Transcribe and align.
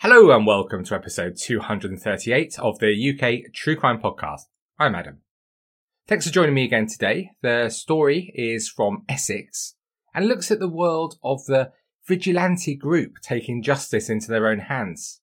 Hello 0.00 0.30
and 0.30 0.46
welcome 0.46 0.84
to 0.84 0.94
episode 0.94 1.36
238 1.36 2.56
of 2.60 2.78
the 2.78 3.10
UK 3.10 3.52
True 3.52 3.74
Crime 3.74 4.00
Podcast. 4.00 4.42
I'm 4.78 4.94
Adam. 4.94 5.22
Thanks 6.06 6.24
for 6.24 6.32
joining 6.32 6.54
me 6.54 6.62
again 6.62 6.86
today. 6.86 7.32
The 7.42 7.68
story 7.68 8.30
is 8.32 8.68
from 8.68 9.02
Essex 9.08 9.74
and 10.14 10.28
looks 10.28 10.52
at 10.52 10.60
the 10.60 10.68
world 10.68 11.16
of 11.24 11.44
the 11.46 11.72
vigilante 12.06 12.76
group 12.76 13.14
taking 13.24 13.60
justice 13.60 14.08
into 14.08 14.28
their 14.28 14.46
own 14.46 14.60
hands. 14.60 15.20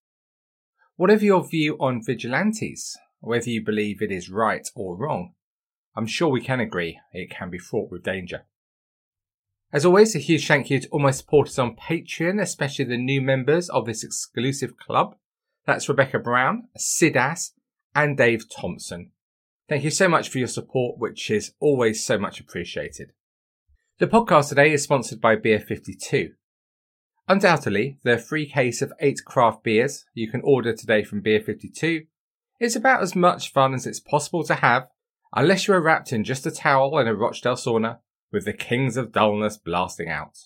Whatever 0.97 1.23
your 1.23 1.47
view 1.47 1.77
on 1.79 2.03
vigilantes, 2.03 2.97
whether 3.21 3.49
you 3.49 3.63
believe 3.63 4.01
it 4.01 4.11
is 4.11 4.29
right 4.29 4.67
or 4.75 4.97
wrong, 4.97 5.35
I'm 5.95 6.05
sure 6.05 6.27
we 6.27 6.41
can 6.41 6.59
agree 6.59 6.99
it 7.13 7.29
can 7.29 7.49
be 7.49 7.59
fraught 7.59 7.89
with 7.89 8.03
danger. 8.03 8.45
As 9.73 9.85
always, 9.85 10.15
a 10.15 10.19
huge 10.19 10.47
thank 10.47 10.69
you 10.69 10.79
to 10.79 10.87
all 10.89 10.99
my 10.99 11.11
supporters 11.11 11.59
on 11.59 11.75
Patreon, 11.75 12.41
especially 12.41 12.85
the 12.85 12.97
new 12.97 13.21
members 13.21 13.69
of 13.69 13.85
this 13.85 14.03
exclusive 14.03 14.77
club. 14.77 15.15
That's 15.65 15.89
Rebecca 15.89 16.19
Brown, 16.19 16.69
Sid 16.77 17.17
Ass, 17.17 17.51
and 17.93 18.15
Dave 18.15 18.49
Thompson. 18.49 19.11
Thank 19.67 19.83
you 19.83 19.89
so 19.89 20.07
much 20.07 20.29
for 20.29 20.37
your 20.37 20.47
support, 20.47 20.99
which 20.99 21.31
is 21.31 21.53
always 21.59 22.05
so 22.05 22.17
much 22.17 22.39
appreciated. 22.39 23.11
The 23.97 24.07
podcast 24.07 24.49
today 24.49 24.71
is 24.71 24.83
sponsored 24.83 25.19
by 25.19 25.35
Beer 25.35 25.59
52. 25.59 26.33
Undoubtedly, 27.27 27.97
the 28.03 28.19
free 28.19 28.47
case 28.47 28.83
of 28.83 28.93
eight 28.99 29.21
craft 29.25 29.63
beers 29.63 30.05
you 30.13 30.29
can 30.29 30.41
order 30.43 30.73
today 30.73 31.03
from 31.03 31.21
Beer 31.21 31.41
52 31.41 32.05
is 32.59 32.75
about 32.75 33.01
as 33.01 33.15
much 33.15 33.51
fun 33.51 33.73
as 33.73 33.87
it's 33.87 33.99
possible 33.99 34.43
to 34.43 34.55
have, 34.55 34.87
unless 35.33 35.67
you 35.67 35.73
are 35.73 35.81
wrapped 35.81 36.13
in 36.13 36.23
just 36.23 36.45
a 36.45 36.51
towel 36.51 36.97
and 36.99 37.09
a 37.09 37.15
Rochdale 37.15 37.55
sauna 37.55 37.97
with 38.35 38.43
the 38.43 38.53
Kings 38.53 38.97
of 38.97 39.13
Dullness 39.13 39.57
blasting 39.57 40.09
out. 40.09 40.37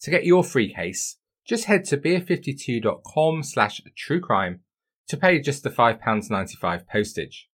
To 0.00 0.10
get 0.10 0.26
your 0.26 0.42
free 0.42 0.74
case, 0.74 1.18
just 1.46 1.66
head 1.66 1.84
to 1.84 1.96
beer52.com 1.96 3.44
slash 3.44 3.80
truecrime 3.96 4.58
to 5.06 5.16
pay 5.16 5.40
just 5.40 5.62
the 5.62 5.70
£5.95 5.70 6.88
postage. 6.88 7.48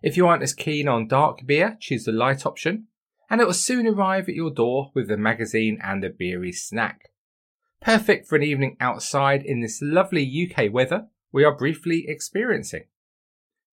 If 0.00 0.16
you 0.16 0.26
aren't 0.26 0.42
as 0.42 0.54
keen 0.54 0.88
on 0.88 1.08
dark 1.08 1.44
beer, 1.44 1.76
choose 1.78 2.04
the 2.04 2.12
light 2.12 2.46
option, 2.46 2.86
and 3.28 3.42
it 3.42 3.44
will 3.44 3.52
soon 3.52 3.86
arrive 3.86 4.30
at 4.30 4.34
your 4.34 4.50
door 4.50 4.92
with 4.94 5.08
the 5.08 5.18
magazine 5.18 5.78
and 5.84 6.02
a 6.02 6.08
beery 6.08 6.52
snack. 6.52 7.10
Perfect 7.82 8.26
for 8.26 8.36
an 8.36 8.42
evening 8.42 8.78
outside 8.80 9.42
in 9.44 9.60
this 9.60 9.80
lovely 9.82 10.24
UK 10.24 10.72
weather 10.72 11.08
we 11.32 11.44
are 11.44 11.54
briefly 11.54 12.06
experiencing. 12.08 12.84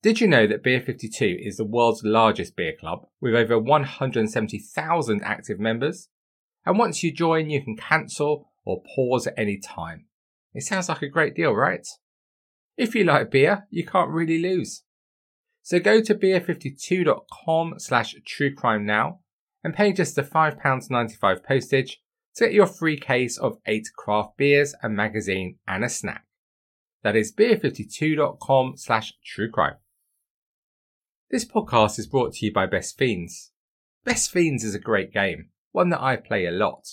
Did 0.06 0.22
you 0.22 0.28
know 0.28 0.46
that 0.46 0.62
Beer 0.62 0.80
52 0.80 1.40
is 1.42 1.58
the 1.58 1.66
world's 1.66 2.04
largest 2.04 2.56
beer 2.56 2.76
club 2.80 3.08
with 3.20 3.34
over 3.34 3.58
170,000 3.58 5.22
active 5.24 5.60
members? 5.60 6.10
And 6.64 6.78
once 6.78 7.02
you 7.02 7.12
join, 7.12 7.50
you 7.50 7.64
can 7.64 7.76
cancel 7.76 8.52
or 8.66 8.84
pause 8.96 9.26
at 9.26 9.34
any 9.36 9.58
time. 9.58 10.06
It 10.54 10.62
sounds 10.62 10.90
like 10.90 11.02
a 11.02 11.10
great 11.10 11.34
deal, 11.34 11.54
right? 11.54 11.88
If 12.78 12.94
you 12.94 13.04
like 13.04 13.32
beer, 13.32 13.66
you 13.72 13.84
can't 13.84 14.12
really 14.12 14.38
lose. 14.38 14.84
So 15.64 15.80
go 15.80 16.02
to 16.02 16.14
beer52.com 16.14 17.80
slash 17.80 18.16
truecrime 18.30 18.84
now 18.84 19.22
and 19.64 19.74
pay 19.74 19.92
just 19.92 20.16
the 20.16 20.22
£5.95 20.22 21.44
postage 21.44 22.00
to 22.36 22.46
get 22.46 22.54
your 22.54 22.68
free 22.68 23.00
case 23.00 23.40
of 23.40 23.58
eight 23.66 23.88
craft 23.98 24.38
beers, 24.38 24.76
a 24.84 24.88
magazine 24.88 25.58
and 25.68 25.84
a 25.84 25.90
snack. 25.90 26.26
That 27.02 27.16
is 27.16 27.34
beer52.com 27.34 28.78
slash 28.78 29.14
truecrime. 29.26 29.78
This 31.32 31.44
podcast 31.44 31.98
is 31.98 32.06
brought 32.06 32.34
to 32.36 32.46
you 32.46 32.54
by 32.54 32.68
Best 32.68 33.00
Fiends. 33.00 33.52
Best 34.04 34.30
Fiends 34.30 34.64
is 34.64 34.76
a 34.76 34.80
great 34.80 35.12
game, 35.12 35.50
one 35.72 35.90
that 35.90 36.02
I 36.02 36.18
play 36.18 36.46
a 36.46 36.52
lot. 36.52 36.88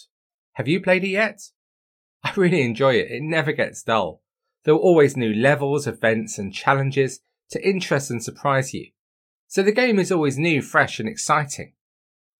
Have 0.55 0.66
you 0.66 0.80
played 0.80 1.05
it 1.05 1.08
yet? 1.08 1.50
I 2.24 2.33
really 2.34 2.62
enjoy 2.62 2.94
it, 2.94 3.11
it 3.11 3.22
never 3.22 3.52
gets 3.52 3.83
dull. 3.83 4.22
There 4.64 4.72
are 4.72 4.78
always 4.78 5.19
new 5.19 5.34
levels, 5.34 5.86
events, 5.86 6.39
and 6.39 6.52
challenges 6.52 7.20
to 7.50 7.69
interest 7.69 8.11
and 8.11 8.24
surprise 8.24 8.72
you. 8.72 8.86
So 9.48 9.62
the 9.62 9.70
game 9.70 9.98
is 9.98 10.11
always 10.11 10.39
new, 10.39 10.62
fresh, 10.62 10.98
and 10.98 11.08
exciting. 11.08 11.74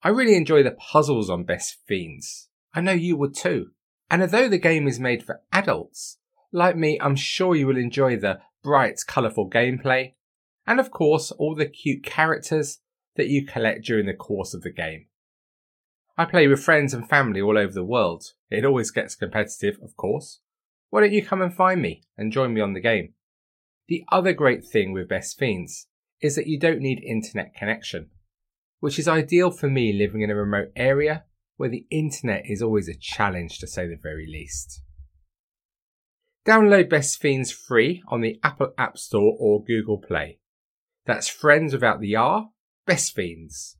I 0.03 0.09
really 0.09 0.34
enjoy 0.34 0.62
the 0.62 0.71
puzzles 0.71 1.28
on 1.28 1.44
Best 1.44 1.77
Fiends. 1.87 2.49
I 2.72 2.81
know 2.81 2.93
you 2.93 3.19
would 3.19 3.34
too. 3.34 3.72
And 4.11 4.22
although 4.22 4.49
the 4.49 4.56
game 4.56 4.88
is 4.88 4.99
made 4.99 5.22
for 5.22 5.43
adults, 5.53 6.17
like 6.53 6.75
me, 6.75 6.99
I'm 7.03 7.17
sure 7.17 7.55
you 7.55 7.67
will 7.67 7.77
enjoy 7.77 8.17
the 8.17 8.41
bright, 8.62 8.99
colourful 9.06 9.50
gameplay, 9.50 10.15
and 10.67 10.81
of 10.81 10.91
course 10.91 11.31
all 11.33 11.55
the 11.55 11.67
cute 11.67 12.05
characters 12.05 12.81
that 13.17 13.28
you 13.28 13.47
collect 13.47 13.84
during 13.84 14.06
the 14.06 14.15
course 14.15 14.55
of 14.55 14.62
the 14.62 14.73
game. 14.73 15.06
I 16.17 16.25
play 16.25 16.47
with 16.47 16.62
friends 16.62 16.93
and 16.93 17.09
family 17.09 17.41
all 17.41 17.56
over 17.56 17.73
the 17.73 17.84
world. 17.84 18.25
It 18.50 18.65
always 18.65 18.91
gets 18.91 19.15
competitive, 19.15 19.78
of 19.83 19.97
course. 19.97 20.41
Why 20.91 21.00
don't 21.00 21.12
you 21.12 21.25
come 21.25 21.41
and 21.41 21.55
find 21.55 21.81
me 21.81 22.03
and 22.19 22.33
join 22.33 22.53
me 22.53 22.61
on 22.61 22.75
the 22.75 22.81
game? 22.81 23.15
The 23.89 24.05
other 24.12 24.33
great 24.33 24.65
thing 24.65 24.93
with 24.93 25.09
Best 25.09 25.39
Fiends 25.39 25.87
is 26.21 26.37
that 26.37 26.47
you 26.47 26.59
don't 26.59 26.81
need 26.81 27.03
internet 27.03 27.55
connection, 27.55 28.11
which 28.81 28.99
is 28.99 29.09
ideal 29.09 29.50
for 29.50 29.69
me 29.69 29.93
living 29.93 30.21
in 30.21 30.31
a 30.31 30.34
remote 30.34 30.69
area 30.77 31.25
where 31.56 31.71
the 31.71 31.87
internet 31.91 32.43
is 32.47 32.62
always 32.62 32.89
a 32.89 32.94
challenge 32.94 33.59
to 33.59 33.67
say 33.67 33.87
the 33.87 33.99
very 34.00 34.27
least. 34.27 34.83
Download 36.47 36.91
Best 36.91 37.21
Fiends 37.21 37.53
free 37.53 38.03
on 38.09 38.21
the 38.21 38.39
Apple 38.43 38.75
App 38.77 38.99
Store 38.99 39.37
or 39.39 39.65
Google 39.65 39.99
Play. 39.99 40.41
That's 41.05 41.29
friends 41.29 41.73
without 41.73 42.01
the 42.01 42.17
R, 42.17 42.51
best 42.87 43.15
fiends. 43.15 43.77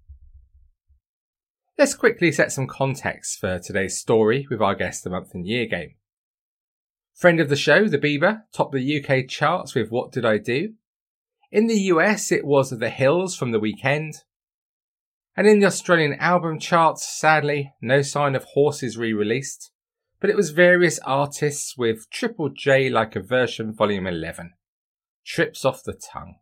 Let's 1.79 1.95
quickly 1.95 2.33
set 2.33 2.53
some 2.53 2.67
context 2.67 3.39
for 3.39 3.59
today's 3.59 3.99
story 3.99 4.47
with 4.51 4.61
our 4.61 4.75
guest 4.75 5.05
the 5.05 5.11
month 5.11 5.35
and 5.35 5.47
year 5.47 5.67
game. 5.67 5.95
Friend 7.15 7.41
of 7.41 7.49
the 7.49 7.57
show, 7.57 7.89
The 7.89 7.99
Bieber, 7.99 8.43
topped 8.53 8.73
the 8.73 9.05
UK 9.05 9.29
charts 9.29 9.75
with 9.75 9.91
What 9.91 10.13
Did 10.13 10.25
I 10.25 10.39
Do? 10.39 10.75
In 11.51 11.67
the 11.67 11.79
US, 11.93 12.33
it 12.33 12.45
was 12.45 12.71
The 12.71 12.91
Hills 12.91 13.37
from 13.37 13.53
the 13.53 13.61
Weeknd. 13.61 14.17
And 15.37 15.47
in 15.47 15.61
the 15.61 15.67
Australian 15.67 16.15
album 16.15 16.59
charts, 16.59 17.07
sadly, 17.07 17.73
no 17.81 18.03
sign 18.03 18.35
of 18.35 18.45
Horses 18.45 18.97
re 18.97 19.13
released, 19.13 19.71
but 20.21 20.31
it 20.31 20.37
was 20.37 20.51
various 20.51 20.99
artists 21.01 21.77
with 21.77 22.11
Triple 22.11 22.49
J 22.49 22.89
like 22.89 23.17
a 23.17 23.21
version 23.21 23.73
volume 23.73 24.07
11. 24.07 24.53
Trips 25.25 25.65
off 25.65 25.85
the 25.85 25.95
tongue. 25.95 26.37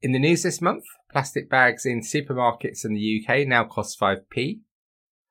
In 0.00 0.12
the 0.12 0.20
news 0.20 0.44
this 0.44 0.60
month, 0.60 0.84
plastic 1.10 1.50
bags 1.50 1.84
in 1.84 2.02
supermarkets 2.02 2.84
in 2.84 2.94
the 2.94 3.20
UK 3.20 3.48
now 3.48 3.64
cost 3.64 3.98
5p. 3.98 4.60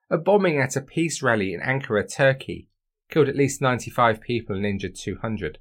A 0.09 0.17
bombing 0.17 0.59
at 0.59 0.75
a 0.75 0.81
peace 0.81 1.23
rally 1.23 1.53
in 1.53 1.61
Ankara, 1.61 2.03
Turkey, 2.03 2.67
killed 3.09 3.29
at 3.29 3.37
least 3.37 3.61
95 3.61 4.19
people 4.19 4.57
and 4.57 4.65
injured 4.65 4.95
200. 4.95 5.59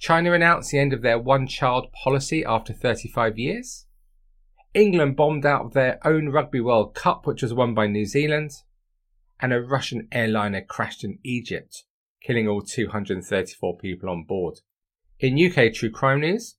China 0.00 0.32
announced 0.32 0.72
the 0.72 0.80
end 0.80 0.92
of 0.92 1.02
their 1.02 1.18
one 1.18 1.46
child 1.46 1.92
policy 1.92 2.44
after 2.44 2.72
35 2.72 3.38
years. 3.38 3.86
England 4.74 5.16
bombed 5.16 5.46
out 5.46 5.66
of 5.66 5.72
their 5.72 6.04
own 6.04 6.30
Rugby 6.30 6.60
World 6.60 6.96
Cup, 6.96 7.24
which 7.24 7.42
was 7.42 7.54
won 7.54 7.72
by 7.72 7.86
New 7.86 8.04
Zealand. 8.04 8.50
And 9.38 9.52
a 9.52 9.60
Russian 9.60 10.08
airliner 10.10 10.62
crashed 10.62 11.04
in 11.04 11.20
Egypt, 11.22 11.84
killing 12.20 12.48
all 12.48 12.62
234 12.62 13.78
people 13.78 14.10
on 14.10 14.24
board. 14.24 14.58
In 15.20 15.38
UK 15.38 15.72
true 15.72 15.90
crime 15.90 16.20
news, 16.20 16.56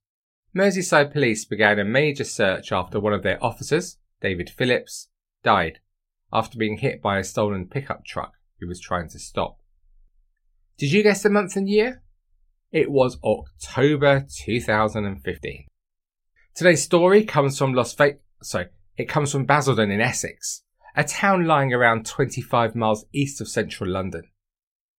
Merseyside 0.55 1.13
police 1.13 1.45
began 1.45 1.79
a 1.79 1.85
major 1.85 2.25
search 2.25 2.73
after 2.73 2.99
one 2.99 3.13
of 3.13 3.23
their 3.23 3.41
officers, 3.43 3.97
David 4.21 4.49
Phillips, 4.49 5.09
died 5.43 5.79
after 6.33 6.57
being 6.57 6.77
hit 6.77 7.01
by 7.01 7.19
a 7.19 7.23
stolen 7.23 7.67
pickup 7.67 8.03
truck 8.05 8.33
he 8.59 8.65
was 8.65 8.79
trying 8.79 9.07
to 9.09 9.19
stop. 9.19 9.59
Did 10.77 10.91
you 10.91 11.03
guess 11.03 11.23
the 11.23 11.29
month 11.29 11.55
and 11.55 11.69
year? 11.69 12.01
It 12.71 12.91
was 12.91 13.17
October 13.23 14.25
2015. 14.29 15.67
Today's 16.53 16.83
story 16.83 17.23
comes 17.23 17.57
from 17.57 17.73
Las 17.73 17.93
Vegas, 17.93 18.21
sorry, 18.43 18.67
it 18.97 19.07
comes 19.07 19.31
from 19.31 19.45
Basildon 19.45 19.89
in 19.89 20.01
Essex, 20.01 20.63
a 20.95 21.03
town 21.05 21.45
lying 21.45 21.73
around 21.73 22.05
25 22.05 22.75
miles 22.75 23.05
east 23.13 23.39
of 23.39 23.47
central 23.47 23.89
London. 23.89 24.23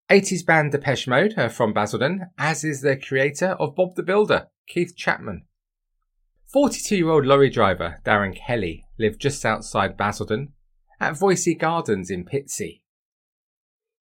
80s 0.10 0.46
band 0.46 0.72
Depeche 0.72 1.08
Mode 1.08 1.34
are 1.38 1.50
from 1.50 1.74
Basildon, 1.74 2.28
as 2.38 2.64
is 2.64 2.82
their 2.82 2.98
creator 2.98 3.50
of 3.60 3.76
Bob 3.76 3.96
the 3.96 4.04
Builder, 4.04 4.48
Keith 4.68 4.96
Chapman. 4.96 5.46
42 6.52 6.96
year 6.98 7.10
old 7.10 7.26
lorry 7.26 7.50
driver 7.50 8.02
Darren 8.06 8.36
Kelly 8.36 8.84
lived 9.00 9.22
just 9.22 9.46
outside 9.46 9.98
Basildon 9.98 10.54
at 11.00 11.14
Voysey 11.14 11.58
Gardens 11.58 12.10
in 12.10 12.26
Pitsea. 12.26 12.82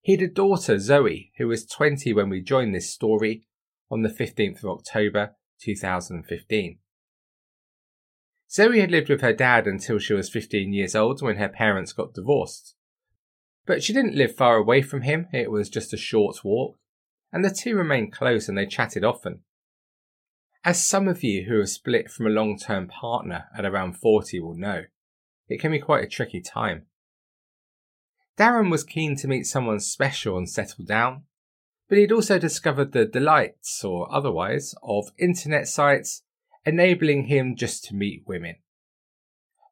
He 0.01 0.13
had 0.13 0.21
a 0.21 0.27
daughter, 0.27 0.79
Zoe, 0.79 1.31
who 1.37 1.47
was 1.47 1.65
20 1.65 2.13
when 2.13 2.29
we 2.29 2.41
joined 2.41 2.73
this 2.73 2.91
story 2.91 3.45
on 3.89 4.01
the 4.01 4.09
15th 4.09 4.63
of 4.63 4.69
October 4.69 5.35
2015. 5.61 6.79
Zoe 8.51 8.79
had 8.79 8.91
lived 8.91 9.09
with 9.09 9.21
her 9.21 9.33
dad 9.33 9.67
until 9.67 9.97
she 9.97 10.13
was 10.13 10.29
15 10.29 10.73
years 10.73 10.95
old 10.95 11.21
when 11.21 11.37
her 11.37 11.47
parents 11.47 11.93
got 11.93 12.13
divorced. 12.13 12.75
But 13.65 13.81
she 13.81 13.93
didn't 13.93 14.15
live 14.15 14.35
far 14.35 14.57
away 14.57 14.81
from 14.81 15.03
him, 15.03 15.27
it 15.31 15.51
was 15.51 15.69
just 15.69 15.93
a 15.93 15.97
short 15.97 16.43
walk, 16.43 16.77
and 17.31 17.45
the 17.45 17.49
two 17.49 17.75
remained 17.75 18.11
close 18.11 18.49
and 18.49 18.57
they 18.57 18.65
chatted 18.65 19.05
often. 19.05 19.41
As 20.63 20.85
some 20.85 21.07
of 21.07 21.23
you 21.23 21.45
who 21.45 21.57
have 21.57 21.69
split 21.69 22.11
from 22.11 22.27
a 22.27 22.31
long 22.31 22.57
term 22.57 22.87
partner 22.87 23.45
at 23.57 23.65
around 23.65 23.97
40 23.97 24.39
will 24.41 24.55
know, 24.55 24.83
it 25.47 25.59
can 25.59 25.71
be 25.71 25.79
quite 25.79 26.03
a 26.03 26.07
tricky 26.07 26.39
time. 26.39 26.85
Darren 28.37 28.69
was 28.69 28.83
keen 28.83 29.15
to 29.17 29.27
meet 29.27 29.45
someone 29.45 29.79
special 29.79 30.37
and 30.37 30.49
settle 30.49 30.85
down, 30.85 31.23
but 31.89 31.97
he'd 31.97 32.11
also 32.11 32.37
discovered 32.39 32.91
the 32.91 33.05
delights, 33.05 33.83
or 33.83 34.13
otherwise, 34.13 34.73
of 34.83 35.11
internet 35.17 35.67
sites, 35.67 36.23
enabling 36.65 37.25
him 37.25 37.55
just 37.55 37.83
to 37.85 37.95
meet 37.95 38.23
women. 38.27 38.55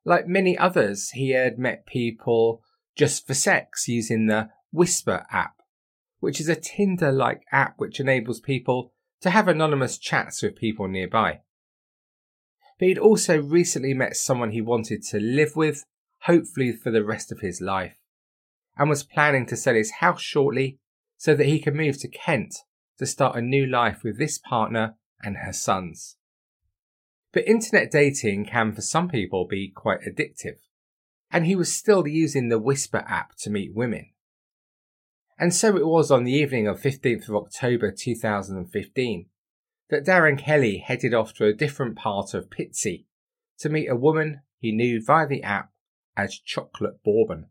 Like 0.03 0.27
many 0.27 0.57
others, 0.57 1.11
he 1.11 1.31
had 1.31 1.59
met 1.59 1.85
people 1.85 2.63
just 2.95 3.27
for 3.27 3.33
sex 3.33 3.87
using 3.87 4.25
the 4.25 4.49
Whisper 4.71 5.25
app, 5.31 5.55
which 6.19 6.39
is 6.39 6.49
a 6.49 6.55
Tinder 6.55 7.11
like 7.11 7.43
app 7.51 7.75
which 7.77 7.99
enables 7.99 8.39
people 8.39 8.91
to 9.21 9.29
have 9.29 9.47
anonymous 9.47 9.97
chats 9.97 10.41
with 10.41 10.55
people 10.55 10.87
nearby. 10.87 11.39
But 12.77 12.87
he'd 12.87 12.97
also 12.97 13.41
recently 13.41 13.93
met 13.93 14.15
someone 14.15 14.51
he 14.51 14.61
wanted 14.61 15.03
to 15.07 15.19
live 15.19 15.55
with, 15.55 15.83
hopefully 16.21 16.71
for 16.71 16.91
the 16.91 17.03
rest 17.03 17.31
of 17.31 17.41
his 17.41 17.59
life, 17.59 17.97
and 18.77 18.89
was 18.89 19.03
planning 19.03 19.45
to 19.47 19.57
sell 19.57 19.75
his 19.75 19.91
house 19.99 20.21
shortly 20.21 20.79
so 21.17 21.35
that 21.35 21.47
he 21.47 21.59
could 21.59 21.75
move 21.75 21.99
to 21.99 22.07
Kent 22.07 22.55
to 22.97 23.05
start 23.05 23.35
a 23.35 23.41
new 23.41 23.65
life 23.65 24.03
with 24.03 24.17
this 24.17 24.37
partner 24.37 24.95
and 25.21 25.37
her 25.37 25.53
sons. 25.53 26.15
But 27.33 27.47
internet 27.47 27.91
dating 27.91 28.45
can 28.45 28.73
for 28.73 28.81
some 28.81 29.09
people 29.09 29.45
be 29.45 29.69
quite 29.69 30.01
addictive, 30.01 30.57
and 31.29 31.45
he 31.45 31.55
was 31.55 31.75
still 31.75 32.07
using 32.07 32.49
the 32.49 32.59
Whisper 32.59 33.03
app 33.07 33.35
to 33.39 33.49
meet 33.49 33.75
women. 33.75 34.11
And 35.39 35.55
so 35.55 35.77
it 35.77 35.87
was 35.87 36.11
on 36.11 36.25
the 36.25 36.33
evening 36.33 36.67
of 36.67 36.81
15th 36.81 37.29
of 37.29 37.35
October 37.35 37.91
2015 37.91 39.25
that 39.89 40.05
Darren 40.05 40.37
Kelly 40.37 40.83
headed 40.85 41.13
off 41.13 41.33
to 41.35 41.45
a 41.45 41.53
different 41.53 41.95
part 41.95 42.33
of 42.33 42.49
Pitsea 42.49 43.05
to 43.59 43.69
meet 43.69 43.87
a 43.87 43.95
woman 43.95 44.41
he 44.59 44.73
knew 44.73 45.01
via 45.01 45.25
the 45.25 45.41
app 45.41 45.71
as 46.17 46.37
Chocolate 46.37 47.01
Bourbon. 47.05 47.47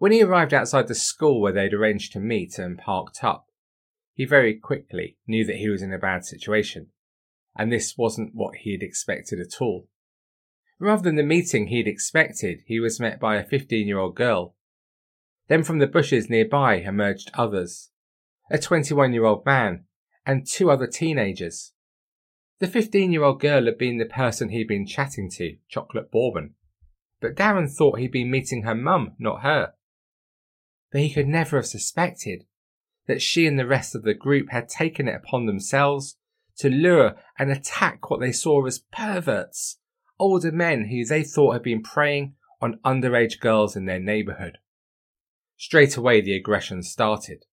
When 0.00 0.10
he 0.10 0.22
arrived 0.22 0.52
outside 0.52 0.88
the 0.88 0.94
school 0.96 1.40
where 1.40 1.52
they'd 1.52 1.72
arranged 1.72 2.12
to 2.14 2.20
meet 2.20 2.58
and 2.58 2.76
parked 2.76 3.22
up, 3.22 3.46
he 4.14 4.24
very 4.24 4.58
quickly 4.58 5.16
knew 5.28 5.44
that 5.44 5.56
he 5.56 5.68
was 5.68 5.82
in 5.82 5.92
a 5.92 5.98
bad 5.98 6.24
situation, 6.24 6.88
and 7.56 7.72
this 7.72 7.96
wasn't 7.96 8.34
what 8.34 8.56
he 8.56 8.72
had 8.72 8.82
expected 8.82 9.38
at 9.38 9.62
all. 9.62 9.88
Rather 10.80 11.02
than 11.02 11.14
the 11.14 11.22
meeting 11.22 11.68
he'd 11.68 11.86
expected, 11.86 12.62
he 12.66 12.80
was 12.80 12.98
met 12.98 13.20
by 13.20 13.36
a 13.36 13.44
15 13.44 13.86
year 13.86 13.98
old 13.98 14.16
girl 14.16 14.56
then 15.50 15.64
from 15.64 15.80
the 15.80 15.86
bushes 15.88 16.30
nearby 16.30 16.76
emerged 16.76 17.28
others 17.34 17.90
a 18.52 18.58
21 18.58 19.12
year 19.12 19.24
old 19.24 19.44
man 19.44 19.84
and 20.24 20.46
two 20.46 20.70
other 20.70 20.86
teenagers. 20.86 21.72
The 22.60 22.68
15 22.68 23.12
year 23.12 23.24
old 23.24 23.40
girl 23.40 23.64
had 23.64 23.76
been 23.76 23.98
the 23.98 24.04
person 24.04 24.50
he'd 24.50 24.68
been 24.68 24.86
chatting 24.86 25.28
to, 25.32 25.56
Chocolate 25.68 26.10
Bourbon, 26.12 26.54
but 27.20 27.34
Darren 27.34 27.68
thought 27.68 27.98
he'd 27.98 28.12
been 28.12 28.30
meeting 28.30 28.62
her 28.62 28.76
mum, 28.76 29.14
not 29.18 29.42
her. 29.42 29.72
But 30.92 31.00
he 31.00 31.12
could 31.12 31.26
never 31.26 31.56
have 31.56 31.66
suspected 31.66 32.44
that 33.08 33.20
she 33.20 33.44
and 33.44 33.58
the 33.58 33.66
rest 33.66 33.96
of 33.96 34.04
the 34.04 34.14
group 34.14 34.50
had 34.50 34.68
taken 34.68 35.08
it 35.08 35.16
upon 35.16 35.46
themselves 35.46 36.16
to 36.58 36.68
lure 36.68 37.16
and 37.40 37.50
attack 37.50 38.08
what 38.08 38.20
they 38.20 38.32
saw 38.32 38.64
as 38.66 38.84
perverts, 38.92 39.78
older 40.16 40.52
men 40.52 40.86
who 40.90 41.04
they 41.04 41.24
thought 41.24 41.54
had 41.54 41.62
been 41.64 41.82
preying 41.82 42.34
on 42.60 42.78
underage 42.84 43.40
girls 43.40 43.74
in 43.74 43.86
their 43.86 43.98
neighbourhood. 43.98 44.58
Straight 45.60 45.98
away, 45.98 46.22
the 46.22 46.34
aggression 46.34 46.82
started. 46.82 47.44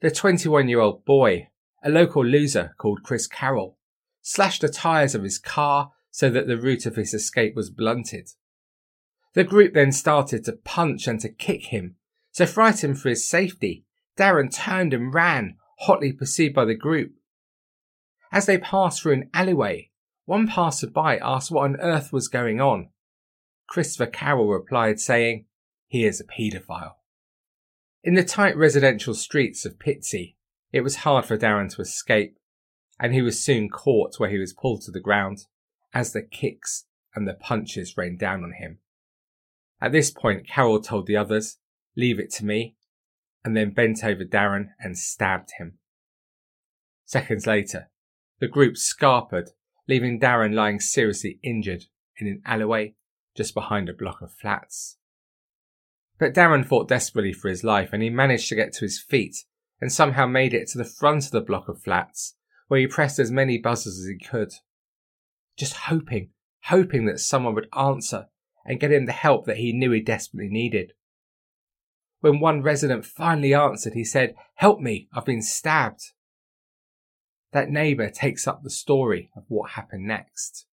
The 0.00 0.10
21 0.10 0.68
year 0.68 0.80
old 0.80 1.04
boy, 1.04 1.50
a 1.80 1.88
local 1.88 2.26
loser 2.26 2.74
called 2.78 3.04
Chris 3.04 3.28
Carroll, 3.28 3.78
slashed 4.22 4.62
the 4.62 4.68
tyres 4.68 5.14
of 5.14 5.22
his 5.22 5.38
car 5.38 5.92
so 6.10 6.28
that 6.30 6.48
the 6.48 6.56
route 6.56 6.84
of 6.84 6.96
his 6.96 7.14
escape 7.14 7.54
was 7.54 7.70
blunted. 7.70 8.30
The 9.34 9.44
group 9.44 9.72
then 9.72 9.92
started 9.92 10.44
to 10.46 10.52
punch 10.64 11.06
and 11.06 11.20
to 11.20 11.28
kick 11.28 11.66
him, 11.66 11.94
so 12.32 12.44
frightened 12.44 13.00
for 13.00 13.08
his 13.08 13.28
safety, 13.28 13.84
Darren 14.18 14.52
turned 14.52 14.92
and 14.92 15.14
ran, 15.14 15.58
hotly 15.78 16.12
pursued 16.12 16.52
by 16.52 16.64
the 16.64 16.74
group. 16.74 17.12
As 18.32 18.46
they 18.46 18.58
passed 18.58 19.00
through 19.00 19.12
an 19.12 19.30
alleyway, 19.32 19.92
one 20.24 20.48
passer-by 20.48 21.18
asked 21.18 21.52
what 21.52 21.62
on 21.62 21.76
earth 21.76 22.12
was 22.12 22.26
going 22.26 22.60
on. 22.60 22.88
Christopher 23.68 24.10
Carroll 24.10 24.48
replied 24.48 24.98
saying, 24.98 25.44
he 25.86 26.04
is 26.04 26.20
a 26.20 26.24
paedophile. 26.24 26.94
In 28.04 28.14
the 28.14 28.24
tight 28.24 28.56
residential 28.56 29.14
streets 29.14 29.64
of 29.64 29.78
Pitsea, 29.78 30.34
it 30.72 30.80
was 30.80 30.96
hard 30.96 31.24
for 31.24 31.38
Darren 31.38 31.72
to 31.74 31.82
escape, 31.82 32.36
and 32.98 33.14
he 33.14 33.22
was 33.22 33.42
soon 33.42 33.68
caught 33.68 34.18
where 34.18 34.30
he 34.30 34.38
was 34.38 34.52
pulled 34.52 34.82
to 34.82 34.90
the 34.90 34.98
ground 34.98 35.46
as 35.94 36.12
the 36.12 36.22
kicks 36.22 36.86
and 37.14 37.28
the 37.28 37.34
punches 37.34 37.96
rained 37.96 38.18
down 38.18 38.42
on 38.42 38.54
him. 38.58 38.78
At 39.80 39.92
this 39.92 40.10
point, 40.10 40.48
Carroll 40.48 40.80
told 40.80 41.06
the 41.06 41.16
others, 41.16 41.58
Leave 41.96 42.18
it 42.18 42.32
to 42.32 42.44
me, 42.44 42.74
and 43.44 43.56
then 43.56 43.70
bent 43.70 44.02
over 44.02 44.24
Darren 44.24 44.70
and 44.80 44.98
stabbed 44.98 45.50
him. 45.58 45.78
Seconds 47.04 47.46
later, 47.46 47.90
the 48.40 48.48
group 48.48 48.74
scarpered, 48.74 49.50
leaving 49.86 50.18
Darren 50.18 50.54
lying 50.54 50.80
seriously 50.80 51.38
injured 51.44 51.84
in 52.16 52.26
an 52.26 52.42
alleyway 52.44 52.94
just 53.36 53.54
behind 53.54 53.88
a 53.88 53.94
block 53.94 54.22
of 54.22 54.32
flats. 54.32 54.96
But 56.22 56.34
Darren 56.34 56.64
fought 56.64 56.86
desperately 56.86 57.32
for 57.32 57.48
his 57.48 57.64
life 57.64 57.92
and 57.92 58.00
he 58.00 58.08
managed 58.08 58.48
to 58.50 58.54
get 58.54 58.72
to 58.74 58.84
his 58.84 59.00
feet 59.00 59.38
and 59.80 59.92
somehow 59.92 60.24
made 60.24 60.54
it 60.54 60.68
to 60.68 60.78
the 60.78 60.84
front 60.84 61.24
of 61.24 61.32
the 61.32 61.40
block 61.40 61.68
of 61.68 61.82
flats 61.82 62.36
where 62.68 62.78
he 62.78 62.86
pressed 62.86 63.18
as 63.18 63.32
many 63.32 63.58
buzzers 63.58 63.98
as 63.98 64.06
he 64.06 64.24
could. 64.24 64.52
Just 65.58 65.72
hoping, 65.72 66.30
hoping 66.66 67.06
that 67.06 67.18
someone 67.18 67.56
would 67.56 67.66
answer 67.76 68.28
and 68.64 68.78
get 68.78 68.92
him 68.92 69.06
the 69.06 69.10
help 69.10 69.46
that 69.46 69.56
he 69.56 69.72
knew 69.72 69.90
he 69.90 70.00
desperately 70.00 70.48
needed. 70.48 70.92
When 72.20 72.38
one 72.38 72.62
resident 72.62 73.04
finally 73.04 73.52
answered, 73.52 73.94
he 73.94 74.04
said, 74.04 74.36
Help 74.54 74.78
me, 74.78 75.08
I've 75.12 75.24
been 75.24 75.42
stabbed. 75.42 76.12
That 77.50 77.68
neighbour 77.68 78.10
takes 78.10 78.46
up 78.46 78.62
the 78.62 78.70
story 78.70 79.32
of 79.34 79.42
what 79.48 79.72
happened 79.72 80.06
next. 80.06 80.66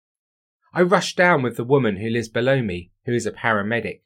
I 0.75 0.83
rushed 0.83 1.17
down 1.17 1.45
with 1.45 1.57
the 1.57 1.63
woman 1.63 1.99
who 1.99 2.11
lives 2.11 2.29
below 2.29 2.63
me, 2.63 2.91
who 3.05 3.13
is 3.13 3.27
a 3.27 3.31
paramedic, 3.31 4.01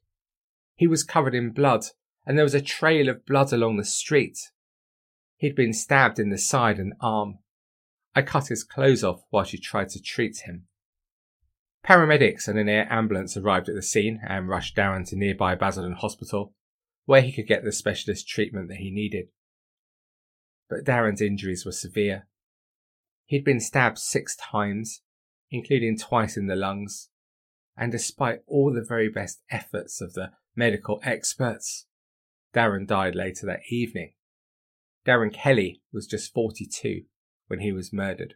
he 0.81 0.87
was 0.87 1.05
covered 1.05 1.35
in 1.35 1.51
blood, 1.51 1.85
and 2.25 2.39
there 2.39 2.45
was 2.45 2.55
a 2.55 2.61
trail 2.63 3.11
of 3.11 3.27
blood 3.27 3.53
along 3.53 3.77
the 3.77 3.85
street. 3.85 4.39
He'd 5.37 5.55
been 5.55 5.75
stabbed 5.75 6.19
in 6.19 6.31
the 6.31 6.39
side 6.39 6.79
and 6.79 6.95
arm. 7.03 7.41
I 8.15 8.23
cut 8.23 8.49
his 8.49 8.65
clothes 8.65 9.05
off 9.05 9.21
while 9.29 9.45
she 9.45 9.59
tried 9.59 9.91
to 9.91 10.01
treat 10.01 10.39
him. 10.47 10.69
Paramedics 11.87 12.49
and 12.49 12.59
an 12.59 12.71
air 12.71 12.91
ambulance 12.91 13.37
arrived 13.37 13.69
at 13.69 13.75
the 13.75 13.83
scene 13.83 14.23
and 14.27 14.49
rushed 14.49 14.75
Darren 14.75 15.07
to 15.11 15.17
nearby 15.17 15.55
Basildon 15.55 15.97
Hospital, 15.97 16.55
where 17.05 17.21
he 17.21 17.31
could 17.31 17.47
get 17.47 17.63
the 17.63 17.73
specialist 17.73 18.27
treatment 18.27 18.69
that 18.69 18.79
he 18.79 18.91
needed. 18.91 19.27
But 20.71 20.87
Darren's 20.87 21.21
injuries 21.21 21.67
were 21.67 21.73
severe. 21.73 22.27
He'd 23.27 23.45
been 23.45 23.61
stabbed 23.61 23.99
six 23.99 24.35
times, 24.35 25.03
including 25.51 25.99
twice 25.99 26.39
in 26.39 26.47
the 26.47 26.57
lungs, 26.57 27.10
and 27.77 27.93
despite 27.93 28.43
all 28.47 28.73
the 28.73 28.85
very 28.87 29.09
best 29.09 29.41
efforts 29.51 30.01
of 30.01 30.15
the 30.15 30.33
medical 30.55 31.01
experts. 31.03 31.87
Darren 32.55 32.87
died 32.87 33.15
later 33.15 33.47
that 33.47 33.61
evening. 33.71 34.13
Darren 35.07 35.33
Kelly 35.33 35.83
was 35.93 36.07
just 36.07 36.33
42 36.33 37.03
when 37.47 37.61
he 37.61 37.73
was 37.73 37.93
murdered. 37.93 38.35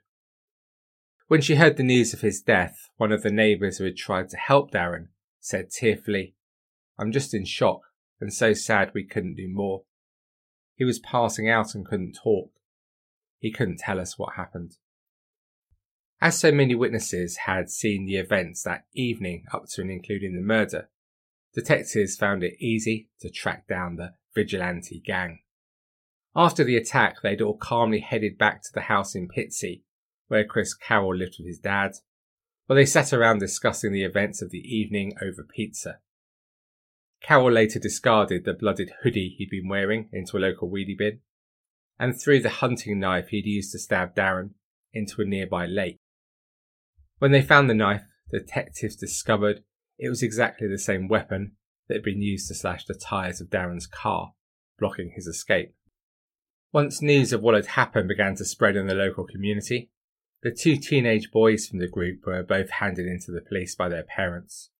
When 1.27 1.41
she 1.41 1.57
heard 1.57 1.77
the 1.77 1.83
news 1.83 2.13
of 2.13 2.21
his 2.21 2.43
death, 2.43 2.91
one 2.97 3.13
of 3.13 3.23
the 3.23 3.31
neighbours 3.31 3.79
who 3.79 3.85
had 3.85 3.97
tried 3.97 4.29
to 4.31 4.37
help 4.37 4.71
Darren 4.71 5.09
said 5.41 5.71
tearfully, 5.71 6.35
I'm 6.99 7.13
just 7.13 7.35
in 7.35 7.45
shock 7.45 7.81
and 8.21 8.33
so 8.33 8.53
sad 8.55 8.93
we 8.95 9.05
couldn't 9.05 9.37
do 9.37 9.49
more. 9.49 9.83
He 10.77 10.85
was 10.85 10.99
passing 10.99 11.49
out 11.49 11.75
and 11.75 11.85
couldn't 11.85 12.19
talk. 12.23 12.51
He 13.39 13.53
couldn't 13.53 13.79
tell 13.79 14.01
us 14.01 14.19
what 14.19 14.35
happened. 14.35 14.77
As 16.25 16.39
so 16.39 16.51
many 16.51 16.75
witnesses 16.75 17.37
had 17.45 17.69
seen 17.69 18.07
the 18.07 18.17
events 18.17 18.63
that 18.63 18.87
evening 18.95 19.45
up 19.53 19.67
to 19.73 19.83
and 19.83 19.91
including 19.91 20.35
the 20.35 20.41
murder, 20.41 20.89
detectives 21.53 22.17
found 22.17 22.43
it 22.43 22.57
easy 22.59 23.11
to 23.21 23.29
track 23.29 23.69
down 23.69 23.97
the 23.97 24.15
vigilante 24.35 25.03
gang. 25.05 25.41
After 26.35 26.65
the 26.65 26.79
attack, 26.79 27.17
they'd 27.23 27.43
all 27.43 27.59
calmly 27.59 28.01
headed 28.01 28.39
back 28.39 28.63
to 28.63 28.71
the 28.73 28.81
house 28.81 29.15
in 29.15 29.29
Pitsea, 29.29 29.83
where 30.29 30.47
Chris 30.47 30.73
Carroll 30.73 31.15
lived 31.15 31.35
with 31.39 31.47
his 31.47 31.59
dad, 31.59 31.93
where 32.69 32.77
they 32.79 32.87
sat 32.87 33.13
around 33.13 33.41
discussing 33.41 33.93
the 33.93 34.05
events 34.05 34.41
of 34.41 34.51
the 34.51 34.65
evening 34.67 35.13
over 35.21 35.47
pizza. 35.55 35.99
Carroll 37.21 37.53
later 37.53 37.79
discarded 37.79 38.47
the 38.47 38.55
blooded 38.55 38.93
hoodie 39.03 39.35
he'd 39.37 39.51
been 39.51 39.69
wearing 39.69 40.09
into 40.11 40.39
a 40.39 40.41
local 40.41 40.71
weedy 40.71 40.97
bin, 40.99 41.21
and 41.99 42.19
threw 42.19 42.41
the 42.41 42.49
hunting 42.49 42.99
knife 42.99 43.29
he'd 43.29 43.45
used 43.45 43.73
to 43.73 43.79
stab 43.79 44.15
Darren 44.15 44.53
into 44.95 45.21
a 45.21 45.27
nearby 45.27 45.67
lake. 45.67 46.01
When 47.19 47.33
they 47.33 47.43
found 47.43 47.71
the 47.71 47.75
knife, 47.75 48.03
detectives 48.31 48.97
discovered 48.97 49.63
it 49.99 50.09
was 50.09 50.23
exactly 50.23 50.69
the 50.69 50.79
same 50.79 51.09
weapon 51.09 51.53
that 51.89 51.95
had 51.95 52.03
been 52.03 52.23
used 52.23 52.49
to 52.49 52.55
slash 52.55 52.85
the 52.85 52.95
tyres 52.95 53.41
of 53.41 53.49
Darren's 53.49 53.87
car, 53.87 54.33
blocking 54.79 55.13
his 55.15 55.27
escape. 55.27 55.75
Once 56.73 57.01
news 57.01 57.33
of 57.33 57.41
what 57.41 57.55
had 57.55 57.67
happened 57.67 58.09
began 58.09 58.35
to 58.35 58.45
spread 58.45 58.75
in 58.75 58.87
the 58.87 58.95
local 58.95 59.25
community, 59.25 59.91
the 60.43 60.51
two 60.51 60.77
teenage 60.77 61.31
boys 61.31 61.67
from 61.67 61.79
the 61.79 61.89
group 61.89 62.27
were 62.27 62.43
both 62.43 62.71
handed 62.71 63.07
into 63.07 63.31
the 63.31 63.41
police 63.41 63.75
by 63.75 63.89
their 63.89 64.03
parents. 64.03 64.71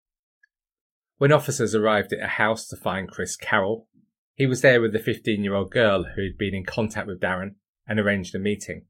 When 1.17 1.31
officers 1.31 1.73
arrived 1.73 2.11
at 2.11 2.23
a 2.23 2.27
house 2.27 2.67
to 2.67 2.75
find 2.75 3.09
Chris 3.09 3.37
Carroll, 3.37 3.87
He 4.33 4.45
was 4.45 4.59
there 4.59 4.81
with 4.81 4.91
the 4.91 4.99
15 4.99 5.43
year 5.43 5.53
old 5.53 5.71
girl 5.71 6.03
who 6.03 6.23
had 6.23 6.37
been 6.37 6.53
in 6.53 6.65
contact 6.65 7.07
with 7.07 7.21
Darren 7.21 7.55
and 7.87 7.99
arranged 7.99 8.35
a 8.35 8.39
meeting. 8.39 8.85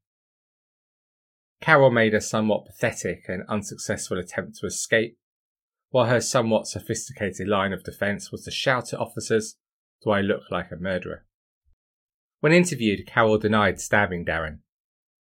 Carroll 1.66 1.90
made 1.90 2.14
a 2.14 2.22
somewhat 2.22 2.68
pathetic 2.68 3.26
and 3.28 3.42
unsuccessful 3.50 4.20
attempt 4.20 4.56
to 4.60 4.68
escape, 4.68 5.18
while 5.90 6.06
her 6.06 6.22
somewhat 6.22 6.68
sophisticated 6.68 7.48
line 7.48 7.74
of 7.74 7.84
defence 7.84 8.32
was 8.32 8.44
to 8.44 8.52
shout 8.52 8.94
at 8.94 9.00
officers, 9.00 9.58
Do 10.04 10.12
I 10.12 10.22
look 10.22 10.44
like 10.52 10.72
a 10.72 10.76
murderer? 10.76 11.26
When 12.40 12.54
interviewed, 12.54 13.08
Carroll 13.08 13.40
denied 13.40 13.82
stabbing 13.82 14.26
Darren. 14.26 14.60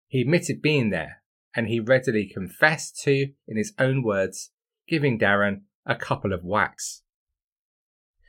He 0.06 0.20
admitted 0.20 0.60
being 0.60 0.90
there, 0.90 1.22
and 1.56 1.66
he 1.66 1.80
readily 1.80 2.26
confessed 2.26 3.00
to, 3.04 3.32
in 3.48 3.56
his 3.56 3.72
own 3.78 4.02
words, 4.02 4.50
giving 4.86 5.18
Darren 5.18 5.62
a 5.86 5.96
couple 5.96 6.34
of 6.34 6.44
whacks. 6.44 7.04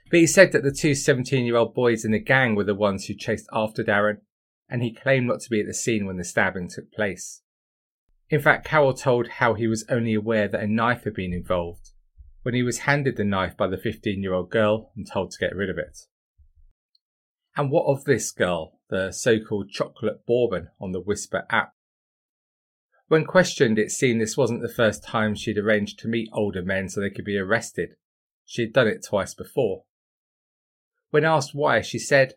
But 0.09 0.21
he 0.21 0.27
said 0.27 0.53
that 0.53 0.63
the 0.63 0.71
two 0.71 0.95
17 0.95 1.43
year 1.43 1.57
old 1.57 1.73
boys 1.73 2.05
in 2.05 2.11
the 2.11 2.19
gang 2.19 2.55
were 2.55 2.63
the 2.63 2.75
ones 2.75 3.07
who 3.07 3.13
chased 3.13 3.49
after 3.51 3.83
Darren, 3.83 4.19
and 4.69 4.81
he 4.81 4.93
claimed 4.93 5.27
not 5.27 5.41
to 5.41 5.49
be 5.49 5.59
at 5.59 5.67
the 5.67 5.73
scene 5.73 6.05
when 6.05 6.15
the 6.15 6.23
stabbing 6.23 6.69
took 6.69 6.93
place. 6.93 7.41
In 8.29 8.41
fact, 8.41 8.65
Carroll 8.65 8.93
told 8.93 9.27
how 9.27 9.53
he 9.53 9.67
was 9.67 9.85
only 9.89 10.13
aware 10.13 10.47
that 10.47 10.63
a 10.63 10.67
knife 10.67 11.03
had 11.03 11.13
been 11.13 11.33
involved 11.33 11.91
when 12.41 12.53
he 12.55 12.63
was 12.63 12.79
handed 12.79 13.17
the 13.17 13.23
knife 13.23 13.57
by 13.57 13.67
the 13.67 13.77
15 13.77 14.21
year 14.21 14.33
old 14.33 14.49
girl 14.49 14.91
and 14.95 15.07
told 15.07 15.31
to 15.31 15.39
get 15.39 15.55
rid 15.55 15.69
of 15.69 15.77
it. 15.77 15.99
And 17.57 17.71
what 17.71 17.85
of 17.85 18.03
this 18.03 18.31
girl, 18.31 18.79
the 18.89 19.11
so 19.11 19.39
called 19.39 19.69
chocolate 19.69 20.25
bourbon 20.27 20.69
on 20.79 20.91
the 20.91 20.99
Whisper 20.99 21.45
app? 21.49 21.73
When 23.07 23.25
questioned, 23.25 23.77
it 23.77 23.91
seemed 23.91 24.19
this 24.19 24.37
wasn't 24.37 24.61
the 24.61 24.73
first 24.73 25.03
time 25.03 25.35
she'd 25.35 25.57
arranged 25.57 25.99
to 25.99 26.07
meet 26.07 26.29
older 26.33 26.63
men 26.63 26.89
so 26.89 26.99
they 26.99 27.09
could 27.09 27.25
be 27.25 27.37
arrested. 27.37 27.95
She 28.45 28.63
had 28.63 28.73
done 28.73 28.87
it 28.87 29.05
twice 29.07 29.33
before. 29.33 29.83
When 31.11 31.23
asked 31.23 31.53
why, 31.53 31.81
she 31.81 31.99
said, 31.99 32.33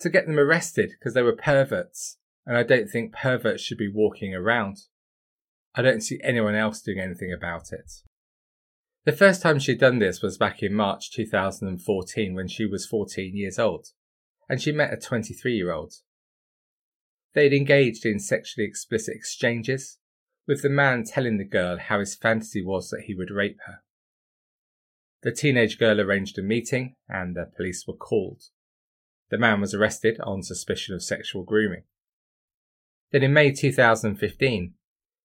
to 0.00 0.10
get 0.10 0.26
them 0.26 0.38
arrested 0.38 0.90
because 0.98 1.14
they 1.14 1.22
were 1.22 1.36
perverts, 1.36 2.18
and 2.46 2.56
I 2.56 2.62
don't 2.62 2.88
think 2.88 3.12
perverts 3.12 3.62
should 3.62 3.78
be 3.78 3.90
walking 3.92 4.34
around. 4.34 4.78
I 5.74 5.82
don't 5.82 6.02
see 6.02 6.20
anyone 6.22 6.54
else 6.54 6.80
doing 6.80 7.00
anything 7.00 7.32
about 7.32 7.72
it. 7.72 7.90
The 9.04 9.12
first 9.12 9.42
time 9.42 9.58
she'd 9.58 9.80
done 9.80 9.98
this 9.98 10.22
was 10.22 10.38
back 10.38 10.62
in 10.62 10.72
March 10.72 11.10
2014 11.12 12.34
when 12.34 12.48
she 12.48 12.64
was 12.64 12.86
14 12.86 13.36
years 13.36 13.58
old, 13.58 13.88
and 14.48 14.62
she 14.62 14.72
met 14.72 14.92
a 14.92 14.96
23 14.96 15.54
year 15.54 15.72
old. 15.72 15.94
They'd 17.34 17.52
engaged 17.52 18.06
in 18.06 18.18
sexually 18.18 18.66
explicit 18.66 19.14
exchanges, 19.16 19.98
with 20.46 20.62
the 20.62 20.68
man 20.68 21.04
telling 21.04 21.36
the 21.36 21.44
girl 21.44 21.78
how 21.78 21.98
his 22.00 22.14
fantasy 22.14 22.64
was 22.64 22.90
that 22.90 23.04
he 23.06 23.14
would 23.14 23.30
rape 23.30 23.58
her. 23.66 23.82
The 25.22 25.32
teenage 25.32 25.78
girl 25.78 26.00
arranged 26.00 26.38
a 26.38 26.42
meeting 26.42 26.94
and 27.08 27.34
the 27.34 27.50
police 27.56 27.86
were 27.86 27.96
called. 27.96 28.42
The 29.30 29.38
man 29.38 29.60
was 29.60 29.74
arrested 29.74 30.20
on 30.22 30.42
suspicion 30.42 30.94
of 30.94 31.02
sexual 31.02 31.44
grooming. 31.44 31.84
Then 33.10 33.22
in 33.22 33.32
May 33.32 33.52
2015, 33.52 34.74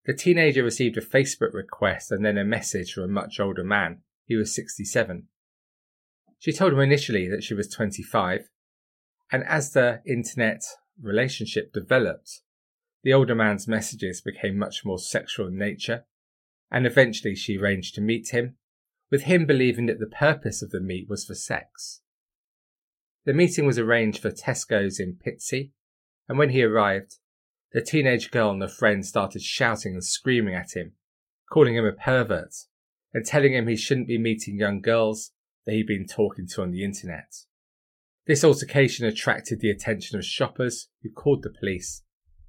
the 0.06 0.14
teenager 0.14 0.64
received 0.64 0.98
a 0.98 1.02
Facebook 1.02 1.54
request 1.54 2.12
and 2.12 2.26
then 2.26 2.38
a 2.38 2.44
message 2.44 2.94
from 2.94 3.04
a 3.04 3.08
much 3.08 3.40
older 3.40 3.64
man. 3.64 4.02
He 4.26 4.36
was 4.36 4.54
67. 4.56 5.28
She 6.40 6.54
told 6.54 6.74
him 6.74 6.80
initially 6.80 7.28
that 7.30 7.44
she 7.44 7.54
was 7.54 7.68
25, 7.68 8.50
and 9.32 9.44
as 9.44 9.72
the 9.72 10.02
internet 10.06 10.64
relationship 11.02 11.74
developed, 11.74 12.42
the 13.04 13.14
older 13.14 13.36
man's 13.36 13.68
messages 13.68 14.22
became 14.22 14.58
much 14.58 14.86
more 14.86 15.00
sexual 15.00 15.48
in 15.48 15.58
nature, 15.58 16.06
and 16.72 16.86
eventually 16.86 17.36
she 17.36 17.58
arranged 17.58 17.96
to 17.96 18.02
meet 18.02 18.30
him, 18.30 18.56
with 19.12 19.24
him 19.24 19.46
believing 19.46 19.88
that 19.88 20.00
the 20.00 20.08
purpose 20.08 20.62
of 20.62 20.72
the 20.72 20.80
meet 20.80 21.10
was 21.10 21.26
for 21.26 21.36
sex. 21.36 22.02
The 23.26 23.34
meeting 23.34 23.66
was 23.66 23.80
arranged 23.80 24.22
for 24.22 24.32
Tesco's 24.32 25.00
in 25.00 25.18
Pitsea, 25.18 25.72
and 26.28 26.38
when 26.38 26.50
he 26.50 26.64
arrived, 26.64 27.16
the 27.72 27.82
teenage 27.82 28.32
girl 28.32 28.52
and 28.52 28.62
her 28.62 28.68
friend 28.68 29.06
started 29.06 29.42
shouting 29.42 29.94
and 29.94 30.04
screaming 30.04 30.56
at 30.56 30.76
him, 30.76 30.94
calling 31.52 31.76
him 31.76 31.86
a 31.86 31.92
pervert, 31.92 32.54
and 33.14 33.26
telling 33.26 33.54
him 33.54 33.68
he 33.68 33.76
shouldn't 33.76 34.08
be 34.08 34.18
meeting 34.18 34.58
young 34.58 34.82
girls 34.82 35.32
that 35.66 35.74
he'd 35.74 35.88
been 35.88 36.08
talking 36.08 36.48
to 36.48 36.62
on 36.62 36.72
the 36.72 36.84
internet. 36.84 37.34
This 38.26 38.44
altercation 38.44 39.06
attracted 39.06 39.60
the 39.60 39.72
attention 39.72 40.18
of 40.18 40.26
shoppers 40.26 40.90
who 41.02 41.10
called 41.10 41.44
the 41.44 41.50
police 41.50 42.04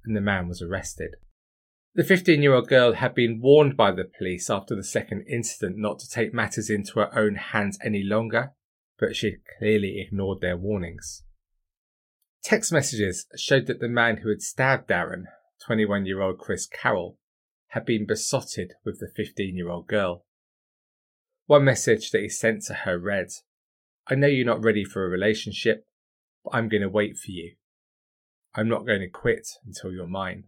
and 0.05 0.15
the 0.15 0.21
man 0.21 0.47
was 0.47 0.61
arrested. 0.61 1.15
The 1.93 2.03
15 2.03 2.41
year 2.41 2.53
old 2.53 2.67
girl 2.67 2.93
had 2.93 3.13
been 3.13 3.41
warned 3.41 3.75
by 3.75 3.91
the 3.91 4.05
police 4.05 4.49
after 4.49 4.75
the 4.75 4.83
second 4.83 5.25
incident 5.27 5.77
not 5.77 5.99
to 5.99 6.09
take 6.09 6.33
matters 6.33 6.69
into 6.69 6.99
her 6.99 7.17
own 7.17 7.35
hands 7.35 7.77
any 7.83 8.03
longer, 8.03 8.53
but 8.97 9.15
she 9.15 9.37
clearly 9.59 9.99
ignored 9.99 10.39
their 10.41 10.55
warnings. 10.55 11.23
Text 12.43 12.71
messages 12.71 13.27
showed 13.35 13.67
that 13.67 13.79
the 13.79 13.87
man 13.87 14.17
who 14.17 14.29
had 14.29 14.41
stabbed 14.41 14.89
Darren, 14.89 15.25
21 15.65 16.05
year 16.05 16.21
old 16.21 16.39
Chris 16.39 16.65
Carroll, 16.65 17.17
had 17.69 17.85
been 17.85 18.05
besotted 18.05 18.73
with 18.83 18.99
the 18.99 19.07
15 19.15 19.55
year 19.55 19.69
old 19.69 19.87
girl. 19.87 20.25
One 21.45 21.63
message 21.63 22.11
that 22.11 22.21
he 22.21 22.29
sent 22.29 22.63
to 22.63 22.73
her 22.73 22.97
read, 22.97 23.27
I 24.07 24.15
know 24.15 24.27
you're 24.27 24.45
not 24.45 24.63
ready 24.63 24.83
for 24.83 25.05
a 25.05 25.09
relationship, 25.09 25.85
but 26.43 26.55
I'm 26.55 26.67
going 26.67 26.81
to 26.81 26.89
wait 26.89 27.17
for 27.17 27.31
you. 27.31 27.55
I'm 28.55 28.67
not 28.67 28.85
going 28.85 29.01
to 29.01 29.09
quit 29.09 29.47
until 29.65 29.91
you're 29.91 30.07
mine. 30.07 30.45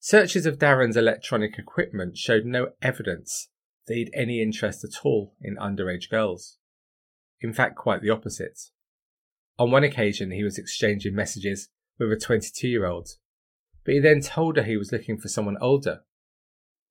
Searches 0.00 0.46
of 0.46 0.58
Darren's 0.58 0.96
electronic 0.96 1.58
equipment 1.58 2.16
showed 2.16 2.44
no 2.44 2.68
evidence 2.80 3.48
that 3.86 3.94
he 3.94 4.00
had 4.00 4.10
any 4.14 4.40
interest 4.40 4.84
at 4.84 5.04
all 5.04 5.34
in 5.40 5.56
underage 5.56 6.08
girls. 6.08 6.58
In 7.40 7.52
fact, 7.52 7.76
quite 7.76 8.02
the 8.02 8.10
opposite. 8.10 8.58
On 9.58 9.70
one 9.70 9.84
occasion, 9.84 10.30
he 10.30 10.44
was 10.44 10.58
exchanging 10.58 11.14
messages 11.14 11.68
with 11.98 12.12
a 12.12 12.16
22 12.16 12.68
year 12.68 12.86
old, 12.86 13.08
but 13.84 13.94
he 13.94 14.00
then 14.00 14.20
told 14.20 14.56
her 14.56 14.62
he 14.62 14.76
was 14.76 14.92
looking 14.92 15.18
for 15.18 15.28
someone 15.28 15.56
older. 15.60 16.00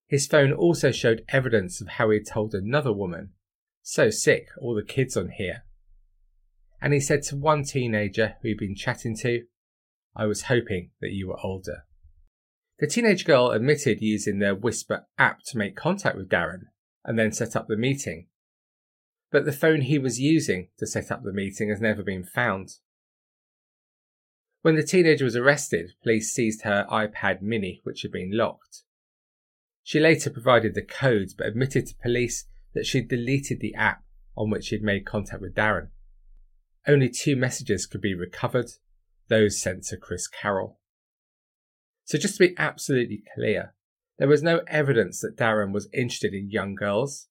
His 0.08 0.28
phone 0.28 0.54
also 0.54 0.92
showed 0.92 1.26
evidence 1.30 1.82
of 1.82 1.88
how 1.90 2.10
he 2.10 2.18
had 2.18 2.28
told 2.28 2.54
another 2.54 2.94
woman, 2.94 3.34
So 3.82 4.10
sick, 4.10 4.48
all 4.60 4.76
the 4.76 4.84
kids 4.84 5.16
on 5.16 5.30
here. 5.30 5.64
And 6.82 6.94
he 6.94 7.00
said 7.00 7.24
to 7.24 7.36
one 7.36 7.64
teenager 7.64 8.36
who 8.42 8.50
he'd 8.50 8.58
been 8.58 8.76
chatting 8.76 9.16
to, 9.18 9.44
I 10.16 10.26
was 10.26 10.44
hoping 10.44 10.92
that 11.02 11.12
you 11.12 11.28
were 11.28 11.40
older. 11.44 11.86
The 12.80 12.88
teenage 12.88 13.26
girl 13.26 13.52
admitted 13.52 14.02
using 14.02 14.40
their 14.40 14.56
Whisper 14.56 15.08
app 15.18 15.40
to 15.48 15.58
make 15.58 15.76
contact 15.76 16.16
with 16.16 16.30
Darren 16.30 16.68
and 17.04 17.18
then 17.18 17.32
set 17.32 17.56
up 17.56 17.68
the 17.68 17.78
meeting. 17.78 18.28
But 19.32 19.46
the 19.46 19.52
phone 19.52 19.82
he 19.82 20.00
was 20.00 20.20
using 20.20 20.70
to 20.78 20.88
set 20.88 21.12
up 21.12 21.24
the 21.24 21.34
meeting 21.34 21.70
has 21.70 21.82
never 21.82 22.04
been 22.04 22.24
found. 22.24 22.78
When 24.62 24.76
the 24.76 24.84
teenager 24.84 25.26
was 25.26 25.36
arrested, 25.36 25.94
police 26.02 26.32
seized 26.32 26.64
her 26.64 26.86
iPad 26.90 27.42
mini, 27.42 27.82
which 27.84 28.02
had 28.02 28.12
been 28.12 28.32
locked. 28.36 28.84
She 29.84 30.00
later 30.00 30.30
provided 30.30 30.76
the 30.76 30.82
codes 30.82 31.34
but 31.34 31.48
admitted 31.48 31.88
to 31.88 31.96
police 31.96 32.46
that 32.74 32.86
she'd 32.86 33.08
deleted 33.08 33.60
the 33.60 33.76
app 33.76 34.04
on 34.36 34.50
which 34.50 34.66
she'd 34.66 34.84
made 34.84 35.06
contact 35.06 35.42
with 35.42 35.56
Darren. 35.56 35.90
Only 36.88 37.10
two 37.10 37.36
messages 37.36 37.86
could 37.86 38.02
be 38.02 38.14
recovered 38.14 38.72
those 39.28 39.62
sent 39.62 39.84
to 39.86 39.98
Chris 39.98 40.28
Carroll. 40.28 40.80
So, 42.06 42.18
just 42.18 42.38
to 42.38 42.48
be 42.48 42.56
absolutely 42.58 43.24
clear, 43.36 43.74
there 44.18 44.28
was 44.28 44.44
no 44.44 44.62
evidence 44.68 45.20
that 45.22 45.38
Darren 45.38 45.74
was 45.74 45.90
interested 45.94 46.34
in 46.34 46.50
young 46.50 46.76
girls, 46.76 47.28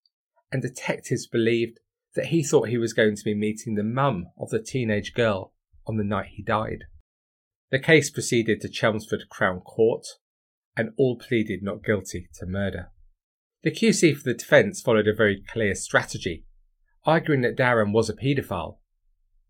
and 0.53 0.63
detectives 0.63 1.27
believed 1.27 1.81
that 2.17 2.27
he 2.27 2.43
thought 2.43 2.69
he 2.69 2.79
was 2.79 2.93
going 2.93 3.15
to 3.15 3.25
be 3.25 3.35
meeting 3.35 3.75
the 3.75 3.85
mum 3.85 4.27
of 4.39 4.51
the 4.51 4.59
teenage 4.59 5.15
girl 5.15 5.53
on 5.87 5.97
the 5.97 6.05
night 6.05 6.31
he 6.33 6.43
died. 6.43 6.85
The 7.71 7.79
case 7.79 8.11
proceeded 8.11 8.61
to 8.61 8.69
Chelmsford 8.69 9.29
Crown 9.31 9.61
Court, 9.61 10.05
and 10.77 10.91
all 10.99 11.17
pleaded 11.17 11.63
not 11.63 11.85
guilty 11.85 12.29
to 12.35 12.47
murder. 12.47 12.91
The 13.63 13.71
QC 13.71 14.17
for 14.17 14.25
the 14.25 14.35
defence 14.35 14.81
followed 14.81 15.09
a 15.09 15.15
very 15.15 15.43
clear 15.49 15.75
strategy, 15.75 16.45
arguing 17.05 17.43
that 17.43 17.57
Darren 17.57 17.93
was 17.93 18.11
a 18.11 18.15
paedophile 18.15 18.79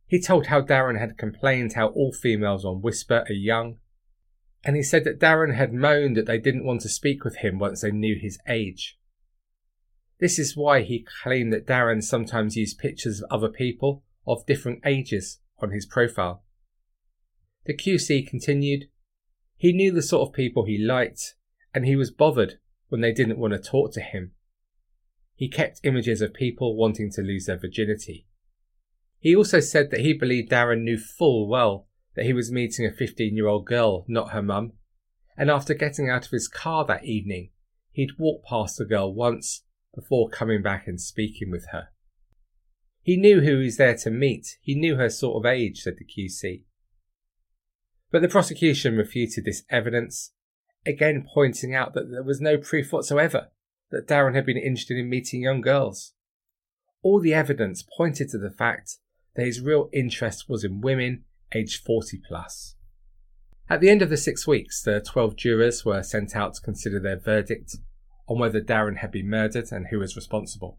he 0.07 0.21
told 0.21 0.47
how 0.47 0.61
Darren 0.61 0.99
had 0.99 1.19
complained 1.19 1.73
how 1.73 1.89
all 1.89 2.13
females 2.13 2.65
on 2.65 2.81
Whisper 2.81 3.25
are 3.29 3.33
young, 3.33 3.79
and 4.65 4.77
he 4.77 4.83
said 4.83 5.05
that 5.05 5.19
Darren 5.19 5.55
had 5.55 5.73
moaned 5.73 6.17
that 6.17 6.27
they 6.27 6.39
didn't 6.39 6.65
want 6.65 6.81
to 6.83 6.89
speak 6.89 7.25
with 7.25 7.39
him 7.39 7.59
once 7.59 7.81
they 7.81 7.91
knew 7.91 8.17
his 8.21 8.39
age. 8.49 8.99
This 10.19 10.39
is 10.39 10.57
why 10.57 10.83
he 10.83 11.07
claimed 11.23 11.53
that 11.53 11.67
Darren 11.67 12.03
sometimes 12.03 12.57
used 12.57 12.79
pictures 12.79 13.21
of 13.21 13.31
other 13.31 13.49
people 13.51 14.03
of 14.27 14.47
different 14.47 14.81
ages 14.85 15.41
on 15.59 15.71
his 15.71 15.85
profile. 15.85 16.43
The 17.67 17.77
QC 17.77 18.27
continued, 18.27 18.89
he 19.57 19.73
knew 19.73 19.93
the 19.93 20.03
sort 20.03 20.29
of 20.29 20.35
people 20.35 20.65
he 20.65 20.79
liked, 20.79 21.35
and 21.75 21.85
he 21.85 21.97
was 21.97 22.11
bothered 22.11 22.59
when 22.89 23.01
they 23.01 23.13
didn't 23.13 23.39
want 23.39 23.53
to 23.53 23.59
talk 23.59 23.93
to 23.93 24.01
him. 24.01 24.33
He 25.35 25.49
kept 25.49 25.81
images 25.83 26.23
of 26.23 26.33
people 26.33 26.77
wanting 26.77 27.11
to 27.13 27.23
lose 27.23 27.47
their 27.47 27.59
virginity. 27.59 28.27
He 29.19 29.37
also 29.37 29.61
said 29.61 29.91
that 29.91 30.01
he 30.01 30.13
believed 30.13 30.51
Darren 30.51 30.83
knew 30.83 30.99
full 30.99 31.49
well 31.49 31.89
that 32.15 32.25
he 32.25 32.33
was 32.33 32.51
meeting 32.51 32.87
a 32.87 32.93
15 32.93 33.37
year 33.37 33.49
old 33.49 33.67
girl, 33.67 34.05
not 34.09 34.31
her 34.31 34.43
mum, 34.43 34.73
and 35.37 35.51
after 35.51 35.75
getting 35.75 36.09
out 36.09 36.25
of 36.25 36.31
his 36.31 36.49
car 36.49 36.85
that 36.87 37.05
evening, 37.05 37.51
he'd 37.93 38.19
walked 38.19 38.47
past 38.47 38.79
the 38.79 38.85
girl 38.87 39.13
once 39.13 39.63
before 39.97 40.29
coming 40.29 40.63
back 40.63 40.87
and 40.87 41.01
speaking 41.01 41.51
with 41.51 41.67
her. 41.73 41.89
He 43.03 43.17
knew 43.17 43.41
who 43.41 43.59
he 43.59 43.65
was 43.65 43.77
there 43.77 43.97
to 43.97 44.11
meet. 44.11 44.59
He 44.61 44.75
knew 44.75 44.97
her 44.97 45.09
sort 45.09 45.37
of 45.37 45.51
age, 45.51 45.81
said 45.81 45.97
the 45.99 46.05
QC. 46.05 46.63
But 48.13 48.23
the 48.23 48.29
prosecution 48.29 48.97
refuted 48.97 49.45
this 49.45 49.65
evidence, 49.71 50.33
again 50.85 51.27
pointing 51.33 51.75
out 51.75 51.95
that 51.95 52.11
there 52.11 52.23
was 52.23 52.41
no 52.41 52.57
proof 52.57 52.93
whatsoever 52.93 53.49
that 53.91 54.07
Darren 54.07 54.35
had 54.35 54.47
been 54.47 54.57
interested 54.57 54.97
in 54.97 55.09
meeting 55.09 55.43
young 55.43 55.61
girls. 55.61 56.13
All 57.03 57.21
the 57.21 57.35
evidence 57.35 57.85
pointed 57.97 58.29
to 58.31 58.39
the 58.39 58.51
fact 58.51 58.99
that 59.35 59.47
his 59.47 59.61
real 59.61 59.89
interest 59.93 60.49
was 60.49 60.65
in 60.65 60.81
women 60.81 61.25
aged 61.55 61.85
40 61.85 62.21
plus. 62.27 62.75
At 63.69 63.81
the 63.81 63.91
end 63.91 64.03
of 64.03 64.11
the 64.11 64.17
six 64.17 64.47
weeks, 64.47 64.83
the 64.83 65.01
12 65.01 65.37
jurors 65.37 65.85
were 65.85 66.03
sent 66.03 66.37
out 66.37 66.55
to 66.55 66.61
consider 66.61 67.01
their 67.01 67.19
verdict 67.19 67.77
on 68.29 68.39
whether 68.39 68.61
Darren 68.61 68.99
had 68.99 69.11
been 69.11 69.29
murdered 69.29 69.71
and 69.71 69.87
who 69.89 69.99
was 69.99 70.17
responsible. 70.17 70.79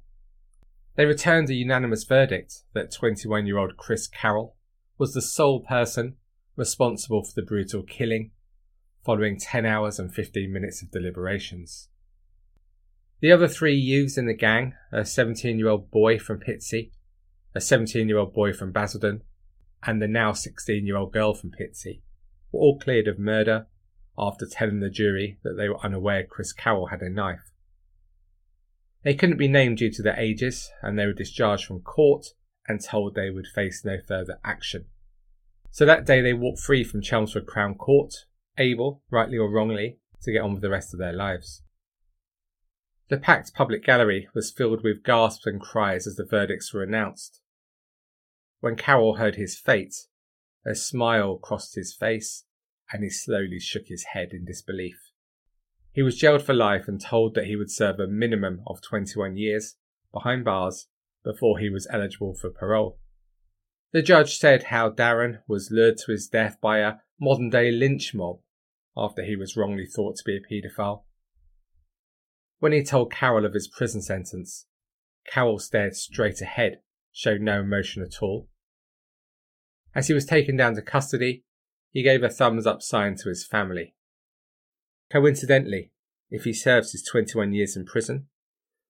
They 0.95 1.05
returned 1.05 1.49
a 1.49 1.53
unanimous 1.53 2.03
verdict 2.03 2.63
that 2.73 2.91
21 2.91 3.45
year 3.45 3.57
old 3.57 3.77
Chris 3.77 4.07
Carroll 4.07 4.55
was 4.97 5.13
the 5.13 5.21
sole 5.21 5.59
person 5.59 6.15
responsible 6.55 7.23
for 7.23 7.33
the 7.35 7.45
brutal 7.45 7.83
killing, 7.83 8.31
following 9.05 9.39
10 9.39 9.65
hours 9.65 9.99
and 9.99 10.13
15 10.13 10.51
minutes 10.51 10.81
of 10.81 10.91
deliberations. 10.91 11.89
The 13.19 13.31
other 13.31 13.47
three 13.47 13.75
youths 13.75 14.17
in 14.17 14.25
the 14.25 14.33
gang, 14.33 14.73
a 14.91 15.05
17 15.05 15.57
year 15.57 15.69
old 15.69 15.91
boy 15.91 16.19
from 16.19 16.39
Pitsea, 16.39 16.91
a 17.55 17.61
17 17.61 18.07
year 18.07 18.17
old 18.17 18.33
boy 18.33 18.53
from 18.53 18.71
Basildon, 18.71 19.21
and 19.83 20.01
the 20.01 20.07
now 20.07 20.33
16 20.33 20.85
year 20.85 20.97
old 20.97 21.13
girl 21.13 21.33
from 21.33 21.51
Pitsea, 21.51 22.01
were 22.51 22.59
all 22.59 22.79
cleared 22.79 23.07
of 23.07 23.19
murder 23.19 23.67
after 24.17 24.45
telling 24.45 24.79
the 24.79 24.89
jury 24.89 25.37
that 25.43 25.53
they 25.53 25.69
were 25.69 25.83
unaware 25.85 26.23
Chris 26.23 26.51
Carroll 26.53 26.87
had 26.87 27.01
a 27.01 27.09
knife. 27.09 27.51
They 29.03 29.13
couldn't 29.13 29.37
be 29.37 29.47
named 29.47 29.77
due 29.77 29.91
to 29.91 30.01
their 30.01 30.19
ages, 30.19 30.69
and 30.81 30.97
they 30.97 31.05
were 31.05 31.13
discharged 31.13 31.65
from 31.65 31.81
court 31.81 32.27
and 32.67 32.83
told 32.83 33.15
they 33.15 33.29
would 33.29 33.47
face 33.47 33.85
no 33.85 33.97
further 34.05 34.39
action. 34.43 34.85
So 35.71 35.85
that 35.85 36.05
day 36.05 36.21
they 36.21 36.33
walked 36.33 36.59
free 36.59 36.83
from 36.83 37.01
Chelmsford 37.01 37.45
Crown 37.45 37.75
Court, 37.75 38.13
able, 38.57 39.03
rightly 39.11 39.37
or 39.37 39.49
wrongly, 39.49 39.99
to 40.23 40.31
get 40.31 40.41
on 40.41 40.53
with 40.53 40.61
the 40.61 40.69
rest 40.69 40.93
of 40.93 40.99
their 40.99 41.13
lives. 41.13 41.61
The 43.09 43.17
packed 43.17 43.53
public 43.53 43.85
gallery 43.85 44.27
was 44.33 44.51
filled 44.51 44.83
with 44.83 45.03
gasps 45.03 45.45
and 45.45 45.61
cries 45.61 46.07
as 46.07 46.15
the 46.15 46.25
verdicts 46.25 46.73
were 46.73 46.83
announced. 46.83 47.39
When 48.59 48.75
Carroll 48.75 49.15
heard 49.15 49.35
his 49.35 49.57
fate, 49.57 50.07
a 50.65 50.75
smile 50.75 51.37
crossed 51.37 51.75
his 51.75 51.95
face 51.95 52.43
and 52.91 53.03
he 53.03 53.09
slowly 53.09 53.59
shook 53.59 53.87
his 53.87 54.05
head 54.13 54.29
in 54.31 54.45
disbelief. 54.45 54.97
He 55.91 56.01
was 56.03 56.17
jailed 56.17 56.43
for 56.43 56.53
life 56.53 56.87
and 56.87 57.01
told 57.01 57.33
that 57.35 57.45
he 57.45 57.55
would 57.55 57.71
serve 57.71 57.99
a 57.99 58.07
minimum 58.07 58.61
of 58.67 58.81
21 58.81 59.35
years 59.37 59.75
behind 60.13 60.45
bars 60.45 60.87
before 61.23 61.59
he 61.59 61.69
was 61.69 61.87
eligible 61.91 62.35
for 62.35 62.49
parole. 62.49 62.99
The 63.91 64.01
judge 64.01 64.37
said 64.37 64.65
how 64.65 64.89
Darren 64.89 65.39
was 65.47 65.71
lured 65.71 65.97
to 66.05 66.11
his 66.11 66.27
death 66.27 66.57
by 66.61 66.79
a 66.79 66.95
modern 67.19 67.49
day 67.49 67.71
lynch 67.71 68.13
mob 68.13 68.39
after 68.95 69.23
he 69.23 69.35
was 69.35 69.57
wrongly 69.57 69.85
thought 69.85 70.17
to 70.17 70.23
be 70.23 70.37
a 70.37 70.39
paedophile. 70.39 71.03
When 72.59 72.71
he 72.71 72.83
told 72.83 73.11
Carroll 73.11 73.45
of 73.45 73.53
his 73.53 73.67
prison 73.67 74.01
sentence, 74.01 74.65
Carroll 75.27 75.59
stared 75.59 75.95
straight 75.95 76.41
ahead, 76.41 76.79
showed 77.11 77.41
no 77.41 77.61
emotion 77.61 78.01
at 78.01 78.21
all. 78.21 78.49
As 79.93 80.07
he 80.07 80.13
was 80.13 80.25
taken 80.25 80.55
down 80.55 80.75
to 80.75 80.81
custody, 80.81 81.43
he 81.97 82.03
gave 82.03 82.21
a 82.21 82.29
thumbs 82.29 82.67
up 82.67 82.83
sign 82.83 83.15
to 83.15 83.27
his 83.27 83.43
family. 83.43 83.95
Coincidentally, 85.11 85.89
if 86.29 86.43
he 86.43 86.53
serves 86.53 86.91
his 86.91 87.01
21 87.01 87.53
years 87.53 87.75
in 87.75 87.85
prison, 87.85 88.27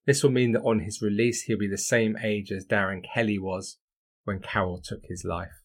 this 0.04 0.22
will 0.22 0.30
mean 0.30 0.52
that 0.52 0.60
on 0.60 0.80
his 0.80 1.00
release 1.00 1.44
he'll 1.44 1.56
be 1.56 1.66
the 1.66 1.78
same 1.78 2.18
age 2.22 2.52
as 2.52 2.66
Darren 2.66 3.02
Kelly 3.02 3.38
was 3.38 3.78
when 4.24 4.40
Carroll 4.40 4.82
took 4.84 5.06
his 5.06 5.24
life. 5.24 5.62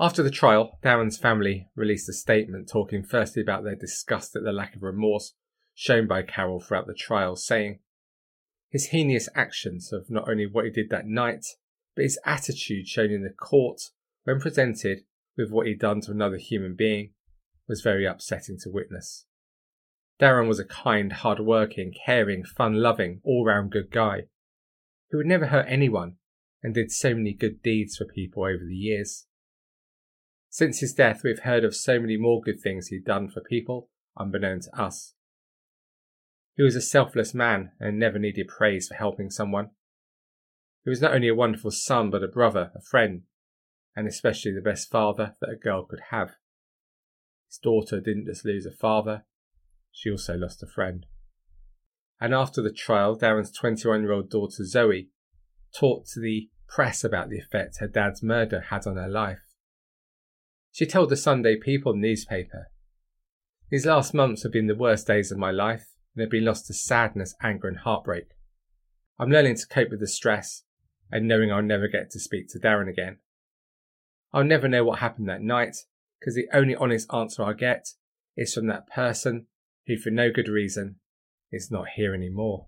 After 0.00 0.22
the 0.22 0.30
trial, 0.30 0.78
Darren's 0.82 1.18
family 1.18 1.68
released 1.76 2.08
a 2.08 2.14
statement 2.14 2.70
talking 2.70 3.02
firstly 3.02 3.42
about 3.42 3.62
their 3.62 3.76
disgust 3.76 4.34
at 4.34 4.42
the 4.42 4.50
lack 4.50 4.74
of 4.74 4.82
remorse 4.82 5.34
shown 5.74 6.06
by 6.06 6.22
Carroll 6.22 6.62
throughout 6.62 6.86
the 6.86 6.94
trial, 6.94 7.36
saying, 7.36 7.80
His 8.70 8.86
heinous 8.86 9.28
actions 9.34 9.92
of 9.92 10.08
not 10.08 10.26
only 10.26 10.46
what 10.46 10.64
he 10.64 10.70
did 10.70 10.88
that 10.88 11.06
night, 11.06 11.44
but 11.94 12.04
his 12.04 12.18
attitude 12.24 12.88
shown 12.88 13.10
in 13.10 13.24
the 13.24 13.28
court 13.28 13.90
when 14.24 14.40
presented 14.40 15.00
with 15.40 15.50
what 15.50 15.66
he'd 15.66 15.80
done 15.80 16.00
to 16.02 16.10
another 16.10 16.36
human 16.36 16.74
being 16.76 17.12
was 17.66 17.80
very 17.80 18.06
upsetting 18.06 18.58
to 18.62 18.70
witness. 18.70 19.26
Darren 20.20 20.46
was 20.46 20.60
a 20.60 20.64
kind, 20.64 21.12
hard-working, 21.12 21.94
caring, 22.04 22.44
fun-loving, 22.44 23.20
all-round 23.24 23.70
good 23.70 23.90
guy 23.90 24.24
who 25.10 25.16
would 25.16 25.26
never 25.26 25.46
hurt 25.46 25.66
anyone 25.68 26.16
and 26.62 26.74
did 26.74 26.92
so 26.92 27.14
many 27.14 27.32
good 27.32 27.62
deeds 27.62 27.96
for 27.96 28.04
people 28.04 28.42
over 28.44 28.64
the 28.68 28.74
years. 28.74 29.26
Since 30.50 30.80
his 30.80 30.92
death, 30.92 31.22
we've 31.24 31.40
heard 31.40 31.64
of 31.64 31.74
so 31.74 31.98
many 31.98 32.16
more 32.16 32.40
good 32.40 32.60
things 32.60 32.88
he'd 32.88 33.04
done 33.04 33.30
for 33.30 33.40
people, 33.40 33.88
unbeknown 34.18 34.60
to 34.60 34.80
us. 34.80 35.14
He 36.56 36.62
was 36.62 36.76
a 36.76 36.82
selfless 36.82 37.32
man 37.32 37.72
and 37.80 37.98
never 37.98 38.18
needed 38.18 38.48
praise 38.48 38.88
for 38.88 38.94
helping 38.94 39.30
someone. 39.30 39.70
He 40.84 40.90
was 40.90 41.00
not 41.00 41.14
only 41.14 41.28
a 41.28 41.34
wonderful 41.34 41.70
son, 41.70 42.10
but 42.10 42.22
a 42.22 42.28
brother, 42.28 42.72
a 42.74 42.82
friend, 42.82 43.22
and 43.96 44.06
especially 44.06 44.52
the 44.52 44.60
best 44.60 44.90
father 44.90 45.34
that 45.40 45.50
a 45.50 45.56
girl 45.56 45.84
could 45.84 46.00
have. 46.10 46.36
His 47.48 47.58
daughter 47.58 48.00
didn't 48.00 48.26
just 48.26 48.44
lose 48.44 48.66
a 48.66 48.70
father, 48.70 49.24
she 49.92 50.10
also 50.10 50.36
lost 50.36 50.62
a 50.62 50.66
friend. 50.66 51.06
And 52.20 52.34
after 52.34 52.62
the 52.62 52.72
trial, 52.72 53.18
Darren's 53.18 53.50
21 53.50 54.02
year 54.02 54.12
old 54.12 54.30
daughter 54.30 54.64
Zoe 54.64 55.08
talked 55.74 56.10
to 56.12 56.20
the 56.20 56.48
press 56.68 57.02
about 57.02 57.30
the 57.30 57.38
effect 57.38 57.78
her 57.80 57.88
dad's 57.88 58.22
murder 58.22 58.66
had 58.70 58.86
on 58.86 58.96
her 58.96 59.08
life. 59.08 59.40
She 60.70 60.86
told 60.86 61.08
the 61.10 61.16
Sunday 61.16 61.56
People 61.56 61.94
newspaper, 61.94 62.70
These 63.70 63.86
last 63.86 64.14
months 64.14 64.44
have 64.44 64.52
been 64.52 64.68
the 64.68 64.74
worst 64.74 65.06
days 65.06 65.32
of 65.32 65.38
my 65.38 65.50
life 65.50 65.86
and 66.14 66.20
have 66.20 66.30
been 66.30 66.44
lost 66.44 66.66
to 66.66 66.74
sadness, 66.74 67.34
anger, 67.42 67.68
and 67.68 67.78
heartbreak. 67.78 68.28
I'm 69.18 69.30
learning 69.30 69.56
to 69.56 69.66
cope 69.66 69.90
with 69.90 70.00
the 70.00 70.06
stress 70.06 70.62
and 71.10 71.26
knowing 71.26 71.50
I'll 71.50 71.62
never 71.62 71.88
get 71.88 72.10
to 72.10 72.20
speak 72.20 72.48
to 72.50 72.60
Darren 72.60 72.88
again. 72.88 73.18
I'll 74.32 74.44
never 74.44 74.68
know 74.68 74.84
what 74.84 75.00
happened 75.00 75.28
that 75.28 75.42
night 75.42 75.76
because 76.18 76.34
the 76.34 76.48
only 76.52 76.74
honest 76.76 77.12
answer 77.12 77.42
I 77.42 77.52
get 77.54 77.88
is 78.36 78.54
from 78.54 78.66
that 78.68 78.88
person 78.88 79.46
who, 79.86 79.96
for 79.96 80.10
no 80.10 80.30
good 80.30 80.48
reason, 80.48 80.96
is 81.50 81.70
not 81.70 81.88
here 81.96 82.14
anymore. 82.14 82.66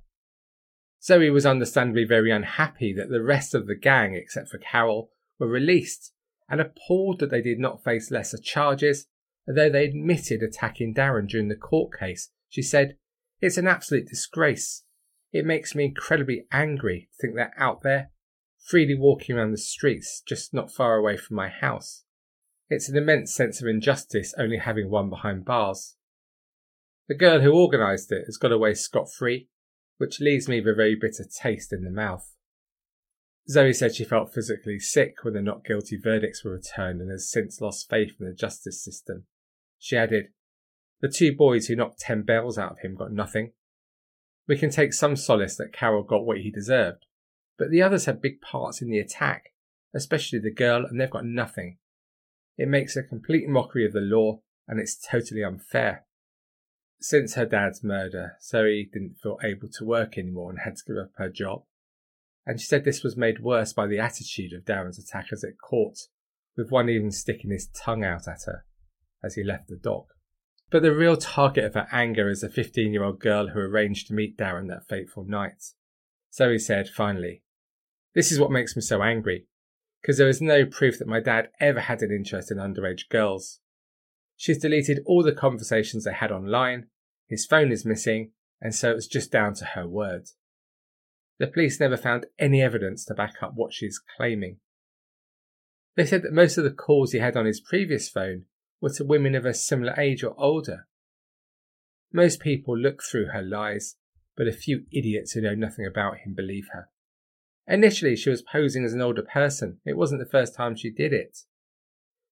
Zoe 1.02 1.30
was 1.30 1.46
understandably 1.46 2.04
very 2.04 2.30
unhappy 2.30 2.92
that 2.94 3.10
the 3.10 3.22
rest 3.22 3.54
of 3.54 3.66
the 3.66 3.74
gang, 3.74 4.14
except 4.14 4.48
for 4.48 4.58
Carroll, 4.58 5.10
were 5.38 5.48
released 5.48 6.12
and 6.48 6.60
appalled 6.60 7.18
that 7.18 7.30
they 7.30 7.42
did 7.42 7.58
not 7.58 7.82
face 7.82 8.10
lesser 8.10 8.38
charges, 8.38 9.06
although 9.48 9.70
they 9.70 9.84
admitted 9.84 10.42
attacking 10.42 10.94
Darren 10.94 11.28
during 11.28 11.48
the 11.48 11.56
court 11.56 11.98
case. 11.98 12.30
She 12.48 12.62
said, 12.62 12.96
It's 13.40 13.58
an 13.58 13.66
absolute 13.66 14.06
disgrace. 14.06 14.84
It 15.32 15.46
makes 15.46 15.74
me 15.74 15.84
incredibly 15.86 16.46
angry 16.52 17.08
to 17.10 17.16
think 17.20 17.34
they're 17.34 17.54
out 17.56 17.82
there, 17.82 18.10
freely 18.62 18.94
walking 18.94 19.36
around 19.36 19.50
the 19.50 19.58
streets 19.58 20.22
just 20.26 20.54
not 20.54 20.72
far 20.72 20.96
away 20.96 21.16
from 21.16 21.36
my 21.36 21.48
house. 21.48 22.04
It's 22.70 22.88
an 22.88 22.96
immense 22.96 23.34
sense 23.34 23.60
of 23.60 23.68
injustice 23.68 24.34
only 24.38 24.58
having 24.58 24.90
one 24.90 25.10
behind 25.10 25.44
bars. 25.44 25.96
The 27.08 27.14
girl 27.14 27.40
who 27.40 27.52
organised 27.52 28.10
it 28.12 28.24
has 28.26 28.36
got 28.36 28.52
away 28.52 28.74
scot 28.74 29.12
free, 29.12 29.48
which 29.98 30.20
leaves 30.20 30.48
me 30.48 30.60
with 30.60 30.72
a 30.72 30.76
very 30.76 30.94
bitter 30.94 31.24
taste 31.24 31.72
in 31.72 31.84
the 31.84 31.90
mouth. 31.90 32.32
Zoe 33.48 33.72
said 33.72 33.94
she 33.94 34.04
felt 34.04 34.32
physically 34.32 34.78
sick 34.78 35.16
when 35.22 35.34
the 35.34 35.42
not 35.42 35.64
guilty 35.64 35.96
verdicts 35.96 36.44
were 36.44 36.52
returned 36.52 37.00
and 37.00 37.10
has 37.10 37.30
since 37.30 37.60
lost 37.60 37.90
faith 37.90 38.12
in 38.20 38.26
the 38.26 38.32
justice 38.32 38.82
system. 38.82 39.24
She 39.78 39.96
added, 39.96 40.28
The 41.00 41.08
two 41.08 41.34
boys 41.34 41.66
who 41.66 41.76
knocked 41.76 41.98
ten 41.98 42.22
bells 42.22 42.56
out 42.56 42.72
of 42.72 42.78
him 42.78 42.94
got 42.94 43.12
nothing. 43.12 43.52
We 44.46 44.56
can 44.56 44.70
take 44.70 44.92
some 44.92 45.16
solace 45.16 45.56
that 45.56 45.72
Carroll 45.72 46.04
got 46.04 46.24
what 46.24 46.38
he 46.38 46.50
deserved, 46.50 47.06
but 47.58 47.70
the 47.70 47.82
others 47.82 48.06
had 48.06 48.22
big 48.22 48.40
parts 48.40 48.82
in 48.82 48.90
the 48.90 48.98
attack, 48.98 49.52
especially 49.94 50.38
the 50.38 50.50
girl, 50.50 50.84
and 50.84 51.00
they've 51.00 51.10
got 51.10 51.24
nothing. 51.24 51.78
It 52.56 52.68
makes 52.68 52.96
a 52.96 53.02
complete 53.02 53.48
mockery 53.48 53.84
of 53.86 53.92
the 53.92 54.00
law, 54.00 54.40
and 54.68 54.80
it's 54.80 54.96
totally 54.96 55.42
unfair. 55.42 56.04
Since 57.00 57.34
her 57.34 57.46
dad's 57.46 57.82
murder, 57.82 58.36
Zoe 58.42 58.88
didn't 58.92 59.16
feel 59.22 59.38
able 59.42 59.68
to 59.68 59.84
work 59.84 60.16
anymore 60.16 60.50
and 60.50 60.60
had 60.60 60.76
to 60.76 60.84
give 60.86 60.96
up 60.96 61.10
her 61.16 61.28
job. 61.28 61.64
And 62.46 62.60
she 62.60 62.66
said 62.66 62.84
this 62.84 63.02
was 63.02 63.16
made 63.16 63.40
worse 63.40 63.72
by 63.72 63.86
the 63.86 63.98
attitude 63.98 64.52
of 64.52 64.64
Darren's 64.64 64.98
attackers 64.98 65.44
at 65.44 65.58
court, 65.58 65.98
with 66.56 66.70
one 66.70 66.88
even 66.88 67.10
sticking 67.10 67.50
his 67.50 67.68
tongue 67.68 68.04
out 68.04 68.28
at 68.28 68.42
her 68.46 68.64
as 69.22 69.34
he 69.34 69.42
left 69.42 69.68
the 69.68 69.76
dock. 69.76 70.06
But 70.70 70.82
the 70.82 70.94
real 70.94 71.16
target 71.16 71.64
of 71.64 71.74
her 71.74 71.86
anger 71.92 72.28
is 72.30 72.42
a 72.42 72.48
15 72.48 72.92
year 72.92 73.04
old 73.04 73.20
girl 73.20 73.48
who 73.48 73.60
arranged 73.60 74.08
to 74.08 74.14
meet 74.14 74.38
Darren 74.38 74.68
that 74.68 74.88
fateful 74.88 75.24
night. 75.24 75.62
Zoe 76.34 76.58
said 76.58 76.88
finally, 76.88 77.42
This 78.14 78.32
is 78.32 78.38
what 78.38 78.50
makes 78.50 78.74
me 78.76 78.82
so 78.82 79.02
angry, 79.02 79.46
because 80.00 80.18
there 80.18 80.28
is 80.28 80.40
no 80.40 80.64
proof 80.64 80.98
that 80.98 81.08
my 81.08 81.20
dad 81.20 81.50
ever 81.60 81.80
had 81.80 82.02
an 82.02 82.10
interest 82.10 82.50
in 82.50 82.58
underage 82.58 83.08
girls. 83.08 83.60
She's 84.36 84.58
deleted 84.58 85.02
all 85.06 85.22
the 85.22 85.32
conversations 85.32 86.04
they 86.04 86.12
had 86.12 86.32
online 86.32 86.86
his 87.32 87.46
phone 87.46 87.72
is 87.72 87.86
missing, 87.86 88.32
and 88.60 88.74
so 88.74 88.90
it's 88.90 89.06
just 89.06 89.32
down 89.32 89.54
to 89.54 89.64
her 89.64 89.88
word. 89.88 90.28
the 91.38 91.46
police 91.46 91.80
never 91.80 91.96
found 91.96 92.26
any 92.38 92.60
evidence 92.60 93.06
to 93.06 93.14
back 93.14 93.36
up 93.42 93.52
what 93.54 93.72
she's 93.72 93.98
claiming. 93.98 94.58
They 95.96 96.04
said 96.04 96.22
that 96.24 96.34
most 96.34 96.58
of 96.58 96.64
the 96.64 96.70
calls 96.70 97.12
he 97.12 97.20
had 97.20 97.34
on 97.34 97.46
his 97.46 97.58
previous 97.58 98.10
phone 98.10 98.44
were 98.82 98.92
to 98.96 99.04
women 99.04 99.34
of 99.34 99.46
a 99.46 99.54
similar 99.54 99.98
age 99.98 100.22
or 100.22 100.34
older. 100.38 100.86
Most 102.12 102.38
people 102.38 102.76
look 102.76 103.02
through 103.02 103.28
her 103.28 103.42
lies, 103.42 103.96
but 104.36 104.46
a 104.46 104.52
few 104.52 104.84
idiots 104.92 105.32
who 105.32 105.40
know 105.40 105.54
nothing 105.54 105.86
about 105.86 106.18
him 106.18 106.34
believe 106.34 106.68
her. 106.72 106.88
Initially, 107.66 108.16
she 108.16 108.30
was 108.30 108.42
posing 108.42 108.84
as 108.84 108.92
an 108.92 109.00
older 109.00 109.22
person. 109.22 109.78
It 109.84 109.96
wasn't 109.96 110.20
the 110.20 110.30
first 110.30 110.54
time 110.54 110.74
she 110.74 110.90
did 110.90 111.12
it. 111.12 111.38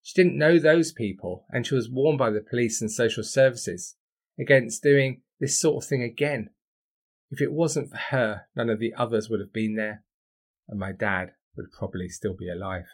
She 0.02 0.20
didn't 0.20 0.38
know 0.38 0.58
those 0.58 0.92
people, 0.92 1.44
and 1.50 1.66
she 1.66 1.74
was 1.74 1.90
warned 1.90 2.18
by 2.18 2.30
the 2.30 2.40
police 2.40 2.80
and 2.80 2.90
social 2.90 3.22
services 3.22 3.96
against 4.38 4.82
doing 4.82 5.22
this 5.38 5.60
sort 5.60 5.84
of 5.84 5.88
thing 5.88 6.02
again. 6.02 6.50
If 7.30 7.40
it 7.40 7.52
wasn't 7.52 7.90
for 7.90 7.96
her, 7.96 8.46
none 8.56 8.70
of 8.70 8.80
the 8.80 8.94
others 8.94 9.28
would 9.28 9.40
have 9.40 9.52
been 9.52 9.76
there, 9.76 10.02
and 10.68 10.80
my 10.80 10.92
dad 10.92 11.32
would 11.56 11.70
probably 11.70 12.08
still 12.08 12.34
be 12.34 12.48
alive. 12.48 12.86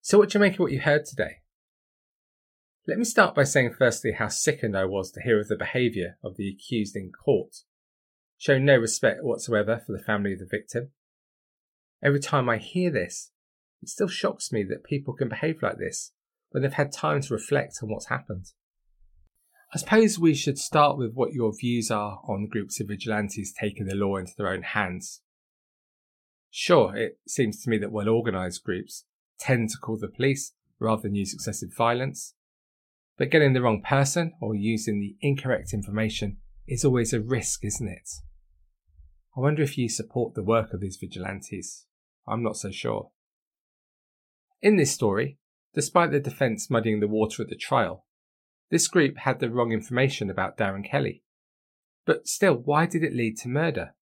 So, 0.00 0.18
what 0.18 0.30
do 0.30 0.38
you 0.38 0.40
make 0.40 0.54
of 0.54 0.60
what 0.60 0.72
you 0.72 0.80
heard 0.80 1.04
today? 1.04 1.42
Let 2.88 2.96
me 2.96 3.04
start 3.04 3.34
by 3.34 3.44
saying 3.44 3.74
firstly 3.78 4.12
how 4.12 4.28
sickened 4.28 4.74
I 4.74 4.86
was 4.86 5.10
to 5.10 5.20
hear 5.20 5.38
of 5.38 5.48
the 5.48 5.58
behaviour 5.58 6.16
of 6.24 6.38
the 6.38 6.48
accused 6.48 6.96
in 6.96 7.12
court, 7.12 7.56
showing 8.38 8.64
no 8.64 8.78
respect 8.78 9.22
whatsoever 9.22 9.82
for 9.84 9.92
the 9.92 10.02
family 10.02 10.32
of 10.32 10.38
the 10.38 10.48
victim. 10.50 10.92
Every 12.02 12.18
time 12.18 12.48
I 12.48 12.56
hear 12.56 12.90
this, 12.90 13.30
it 13.82 13.90
still 13.90 14.08
shocks 14.08 14.52
me 14.52 14.64
that 14.70 14.84
people 14.84 15.12
can 15.12 15.28
behave 15.28 15.62
like 15.62 15.76
this 15.76 16.12
when 16.48 16.62
they've 16.62 16.72
had 16.72 16.90
time 16.90 17.20
to 17.20 17.34
reflect 17.34 17.74
on 17.82 17.90
what's 17.90 18.08
happened. 18.08 18.46
I 19.74 19.76
suppose 19.76 20.18
we 20.18 20.34
should 20.34 20.58
start 20.58 20.96
with 20.96 21.12
what 21.12 21.34
your 21.34 21.52
views 21.54 21.90
are 21.90 22.22
on 22.26 22.48
groups 22.50 22.80
of 22.80 22.88
vigilantes 22.88 23.52
taking 23.52 23.84
the 23.84 23.96
law 23.96 24.16
into 24.16 24.32
their 24.34 24.48
own 24.48 24.62
hands. 24.62 25.20
Sure, 26.50 26.96
it 26.96 27.18
seems 27.28 27.62
to 27.62 27.68
me 27.68 27.76
that 27.76 27.92
well 27.92 28.08
organised 28.08 28.64
groups 28.64 29.04
tend 29.38 29.68
to 29.68 29.76
call 29.76 29.98
the 29.98 30.08
police 30.08 30.54
rather 30.80 31.02
than 31.02 31.14
use 31.14 31.34
excessive 31.34 31.76
violence. 31.76 32.32
But 33.18 33.30
getting 33.30 33.52
the 33.52 33.60
wrong 33.60 33.82
person 33.82 34.32
or 34.40 34.54
using 34.54 35.00
the 35.00 35.16
incorrect 35.20 35.74
information 35.74 36.36
is 36.68 36.84
always 36.84 37.12
a 37.12 37.20
risk, 37.20 37.64
isn't 37.64 37.88
it? 37.88 38.08
I 39.36 39.40
wonder 39.40 39.62
if 39.62 39.76
you 39.76 39.88
support 39.88 40.34
the 40.34 40.42
work 40.42 40.72
of 40.72 40.80
these 40.80 40.96
vigilantes. 40.96 41.86
I'm 42.26 42.42
not 42.42 42.56
so 42.56 42.70
sure. 42.70 43.10
In 44.62 44.76
this 44.76 44.92
story, 44.92 45.38
despite 45.74 46.12
the 46.12 46.20
defence 46.20 46.70
muddying 46.70 47.00
the 47.00 47.08
water 47.08 47.42
at 47.42 47.48
the 47.48 47.56
trial, 47.56 48.06
this 48.70 48.86
group 48.86 49.18
had 49.18 49.40
the 49.40 49.50
wrong 49.50 49.72
information 49.72 50.30
about 50.30 50.56
Darren 50.56 50.88
Kelly. 50.88 51.22
But 52.04 52.28
still, 52.28 52.54
why 52.54 52.86
did 52.86 53.02
it 53.02 53.14
lead 53.14 53.36
to 53.38 53.48
murder? 53.48 53.94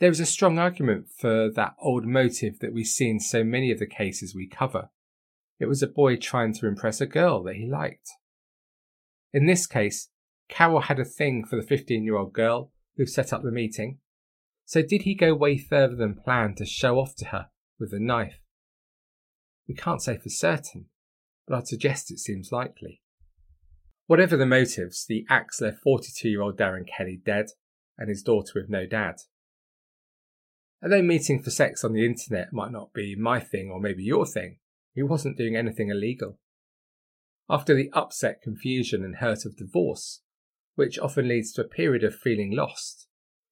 There 0.00 0.10
is 0.10 0.20
a 0.20 0.26
strong 0.26 0.58
argument 0.58 1.06
for 1.16 1.50
that 1.50 1.74
old 1.80 2.04
motive 2.04 2.58
that 2.58 2.74
we 2.74 2.84
see 2.84 3.08
in 3.08 3.20
so 3.20 3.44
many 3.44 3.70
of 3.70 3.78
the 3.78 3.86
cases 3.86 4.34
we 4.34 4.48
cover. 4.48 4.90
It 5.58 5.66
was 5.66 5.82
a 5.82 5.88
boy 5.88 6.16
trying 6.16 6.52
to 6.54 6.66
impress 6.66 7.00
a 7.00 7.06
girl 7.06 7.42
that 7.44 7.56
he 7.56 7.66
liked. 7.66 8.08
In 9.32 9.46
this 9.46 9.66
case, 9.66 10.08
Carroll 10.48 10.82
had 10.82 10.98
a 10.98 11.04
thing 11.04 11.44
for 11.44 11.56
the 11.56 11.66
15 11.66 12.04
year 12.04 12.16
old 12.16 12.32
girl 12.32 12.72
who 12.96 13.06
set 13.06 13.32
up 13.32 13.42
the 13.42 13.50
meeting. 13.50 13.98
So 14.66 14.82
did 14.82 15.02
he 15.02 15.14
go 15.14 15.34
way 15.34 15.58
further 15.58 15.96
than 15.96 16.14
planned 16.14 16.56
to 16.58 16.64
show 16.64 16.98
off 16.98 17.14
to 17.16 17.26
her 17.26 17.48
with 17.78 17.92
a 17.92 18.00
knife? 18.00 18.40
We 19.68 19.74
can't 19.74 20.02
say 20.02 20.16
for 20.16 20.28
certain, 20.28 20.86
but 21.46 21.56
I'd 21.56 21.68
suggest 21.68 22.10
it 22.10 22.18
seems 22.18 22.52
likely. 22.52 23.02
Whatever 24.06 24.36
the 24.36 24.46
motives, 24.46 25.06
the 25.06 25.24
axe 25.30 25.60
left 25.60 25.78
42 25.82 26.28
year 26.28 26.42
old 26.42 26.58
Darren 26.58 26.86
Kelly 26.86 27.20
dead 27.24 27.46
and 27.96 28.08
his 28.08 28.22
daughter 28.22 28.52
with 28.54 28.68
no 28.68 28.86
dad. 28.86 29.16
Although 30.82 31.02
meeting 31.02 31.42
for 31.42 31.50
sex 31.50 31.82
on 31.82 31.94
the 31.94 32.04
internet 32.04 32.52
might 32.52 32.70
not 32.70 32.92
be 32.92 33.16
my 33.16 33.40
thing 33.40 33.70
or 33.70 33.80
maybe 33.80 34.02
your 34.02 34.26
thing, 34.26 34.58
he 34.94 35.02
wasn't 35.02 35.36
doing 35.36 35.56
anything 35.56 35.90
illegal. 35.90 36.38
After 37.50 37.74
the 37.74 37.90
upset, 37.92 38.40
confusion, 38.42 39.04
and 39.04 39.16
hurt 39.16 39.44
of 39.44 39.56
divorce, 39.56 40.22
which 40.76 40.98
often 40.98 41.28
leads 41.28 41.52
to 41.52 41.62
a 41.62 41.68
period 41.68 42.02
of 42.02 42.14
feeling 42.14 42.54
lost, 42.54 43.06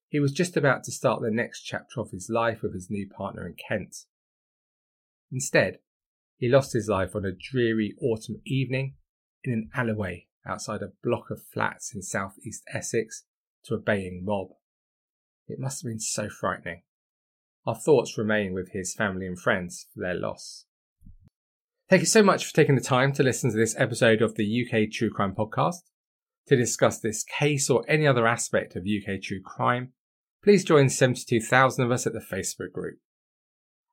he 0.09 0.19
was 0.19 0.31
just 0.31 0.57
about 0.57 0.83
to 0.83 0.91
start 0.91 1.21
the 1.21 1.31
next 1.31 1.61
chapter 1.61 1.99
of 1.99 2.11
his 2.11 2.29
life 2.29 2.61
with 2.61 2.73
his 2.73 2.89
new 2.89 3.07
partner 3.07 3.45
in 3.45 3.55
Kent. 3.67 3.95
Instead, 5.31 5.79
he 6.37 6.47
lost 6.47 6.73
his 6.73 6.87
life 6.87 7.15
on 7.15 7.25
a 7.25 7.31
dreary 7.31 7.95
autumn 8.01 8.41
evening 8.45 8.95
in 9.43 9.53
an 9.53 9.69
alleyway 9.75 10.27
outside 10.45 10.81
a 10.81 10.91
block 11.03 11.29
of 11.29 11.41
flats 11.41 11.93
in 11.95 12.01
southeast 12.01 12.63
Essex 12.73 13.23
to 13.65 13.73
a 13.73 13.79
baying 13.79 14.23
mob. 14.23 14.49
It 15.47 15.59
must 15.59 15.83
have 15.83 15.89
been 15.89 15.99
so 15.99 16.29
frightening. 16.29 16.83
Our 17.65 17.75
thoughts 17.75 18.17
remain 18.17 18.53
with 18.53 18.71
his 18.71 18.93
family 18.93 19.25
and 19.25 19.39
friends 19.39 19.87
for 19.93 20.01
their 20.01 20.15
loss. 20.15 20.65
Thank 21.93 22.01
you 22.01 22.07
so 22.07 22.23
much 22.23 22.43
for 22.43 22.55
taking 22.55 22.73
the 22.73 22.81
time 22.81 23.13
to 23.13 23.21
listen 23.21 23.51
to 23.51 23.55
this 23.55 23.75
episode 23.77 24.23
of 24.23 24.33
the 24.33 24.65
UK 24.65 24.89
True 24.91 25.11
Crime 25.11 25.35
Podcast. 25.35 25.91
To 26.47 26.55
discuss 26.55 26.99
this 26.99 27.23
case 27.23 27.69
or 27.69 27.85
any 27.87 28.07
other 28.07 28.25
aspect 28.25 28.75
of 28.75 28.81
UK 28.81 29.21
true 29.21 29.43
crime, 29.45 29.93
please 30.43 30.63
join 30.63 30.89
72,000 30.89 31.85
of 31.85 31.91
us 31.91 32.07
at 32.07 32.13
the 32.13 32.19
Facebook 32.19 32.71
group. 32.73 32.97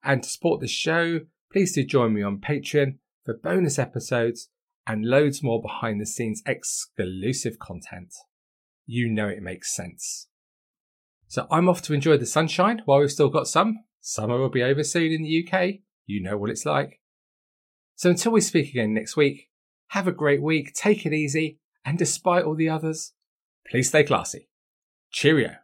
And 0.02 0.22
to 0.22 0.28
support 0.30 0.62
the 0.62 0.66
show, 0.66 1.20
please 1.52 1.74
do 1.74 1.84
join 1.84 2.14
me 2.14 2.22
on 2.22 2.38
Patreon 2.38 2.94
for 3.26 3.34
bonus 3.36 3.78
episodes 3.78 4.48
and 4.86 5.04
loads 5.04 5.42
more 5.42 5.60
behind 5.60 6.00
the 6.00 6.06
scenes 6.06 6.42
exclusive 6.46 7.58
content. 7.58 8.14
You 8.86 9.10
know 9.10 9.28
it 9.28 9.42
makes 9.42 9.76
sense. 9.76 10.26
So 11.28 11.46
I'm 11.50 11.68
off 11.68 11.82
to 11.82 11.92
enjoy 11.92 12.16
the 12.16 12.24
sunshine 12.24 12.80
while 12.86 13.00
we've 13.00 13.12
still 13.12 13.28
got 13.28 13.46
some. 13.46 13.84
Summer 14.00 14.38
will 14.38 14.48
be 14.48 14.62
over 14.62 14.84
soon 14.84 15.12
in 15.12 15.22
the 15.22 15.46
UK. 15.46 15.80
You 16.06 16.22
know 16.22 16.38
what 16.38 16.48
it's 16.48 16.64
like. 16.64 16.99
So 18.00 18.08
until 18.08 18.32
we 18.32 18.40
speak 18.40 18.70
again 18.70 18.94
next 18.94 19.14
week, 19.14 19.50
have 19.88 20.08
a 20.08 20.12
great 20.12 20.40
week, 20.40 20.72
take 20.72 21.04
it 21.04 21.12
easy, 21.12 21.58
and 21.84 21.98
despite 21.98 22.44
all 22.44 22.54
the 22.54 22.70
others, 22.70 23.12
please 23.66 23.88
stay 23.88 24.04
classy. 24.04 24.48
Cheerio. 25.10 25.56